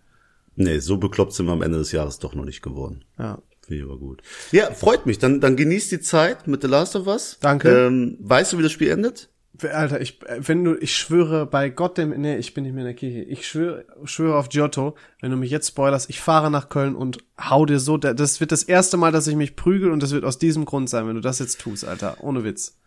[0.56, 3.04] Nee, so bekloppt sind wir am Ende des Jahres doch noch nicht geworden.
[3.18, 3.38] Ja.
[3.62, 4.22] Finde ich aber gut.
[4.50, 5.18] Ja, freut mich.
[5.18, 7.38] Dann, dann genieß die Zeit mit The Last of Us.
[7.40, 7.86] Danke.
[7.86, 9.30] Ähm, weißt du, wie das Spiel endet?
[9.64, 12.86] Alter, ich, wenn du, ich schwöre bei Gott dem, nee, ich bin nicht mehr in
[12.88, 13.22] der Kirche.
[13.22, 17.18] Ich schwöre, schwöre auf Giotto, wenn du mich jetzt spoilerst, ich fahre nach Köln und
[17.40, 20.12] hau dir so, da- das wird das erste Mal, dass ich mich prügel und das
[20.12, 22.18] wird aus diesem Grund sein, wenn du das jetzt tust, Alter.
[22.22, 22.78] Ohne Witz.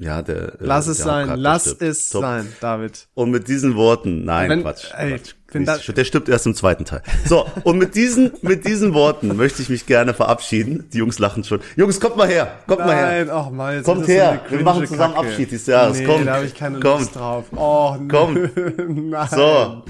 [0.00, 0.52] Ja, der.
[0.60, 1.82] Lass äh, es der sein, lass stirbt.
[1.82, 2.20] es Top.
[2.22, 3.08] sein, David.
[3.14, 4.84] Und mit diesen Worten, nein, Wenn- Quatsch.
[4.96, 5.34] ey, Quatsch.
[5.50, 7.02] wenn da- der stirbt erst im zweiten Teil.
[7.24, 10.88] So, und mit diesen, mit diesen Worten möchte ich mich gerne verabschieden.
[10.92, 11.58] Die Jungs lachen schon.
[11.74, 13.24] Jungs, kommt mal her, kommt mal her.
[13.24, 15.28] Nein, ach mal, jetzt Kommt so her, eine wir machen zusammen Kacke.
[15.28, 15.98] Abschied dieses Jahres.
[15.98, 17.00] Nee, Kommt, da habe ich keine kommt.
[17.00, 17.46] Lust drauf.
[17.56, 18.50] Oh, Kommt.
[18.88, 19.28] nein.
[19.30, 19.82] So,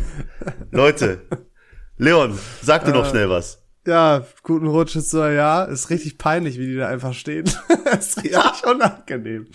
[0.70, 1.20] Leute.
[1.98, 3.10] Leon, sag du noch Äh.
[3.10, 3.62] schnell was.
[3.88, 5.68] Ja, guten Rutsch ins neue Jahr.
[5.70, 7.46] Ist richtig peinlich, wie die da einfach stehen.
[7.98, 9.46] ist richtig unangenehm.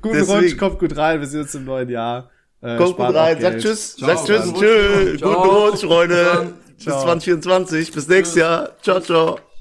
[0.00, 0.40] Guten Deswegen.
[0.40, 1.20] Rutsch, kommt gut rein.
[1.20, 2.30] Wir sehen uns im neuen Jahr.
[2.62, 3.62] Äh, Kommt gut rein, sag Geld.
[3.62, 4.08] tschüss, Ciao.
[4.08, 5.34] sag tschüss, tschüss, guten.
[5.34, 6.54] Rutsch, Freunde.
[6.76, 7.02] Bis Ciao.
[7.02, 8.70] 2024, bis nächstes Jahr.
[8.80, 9.53] Ciao, ciao.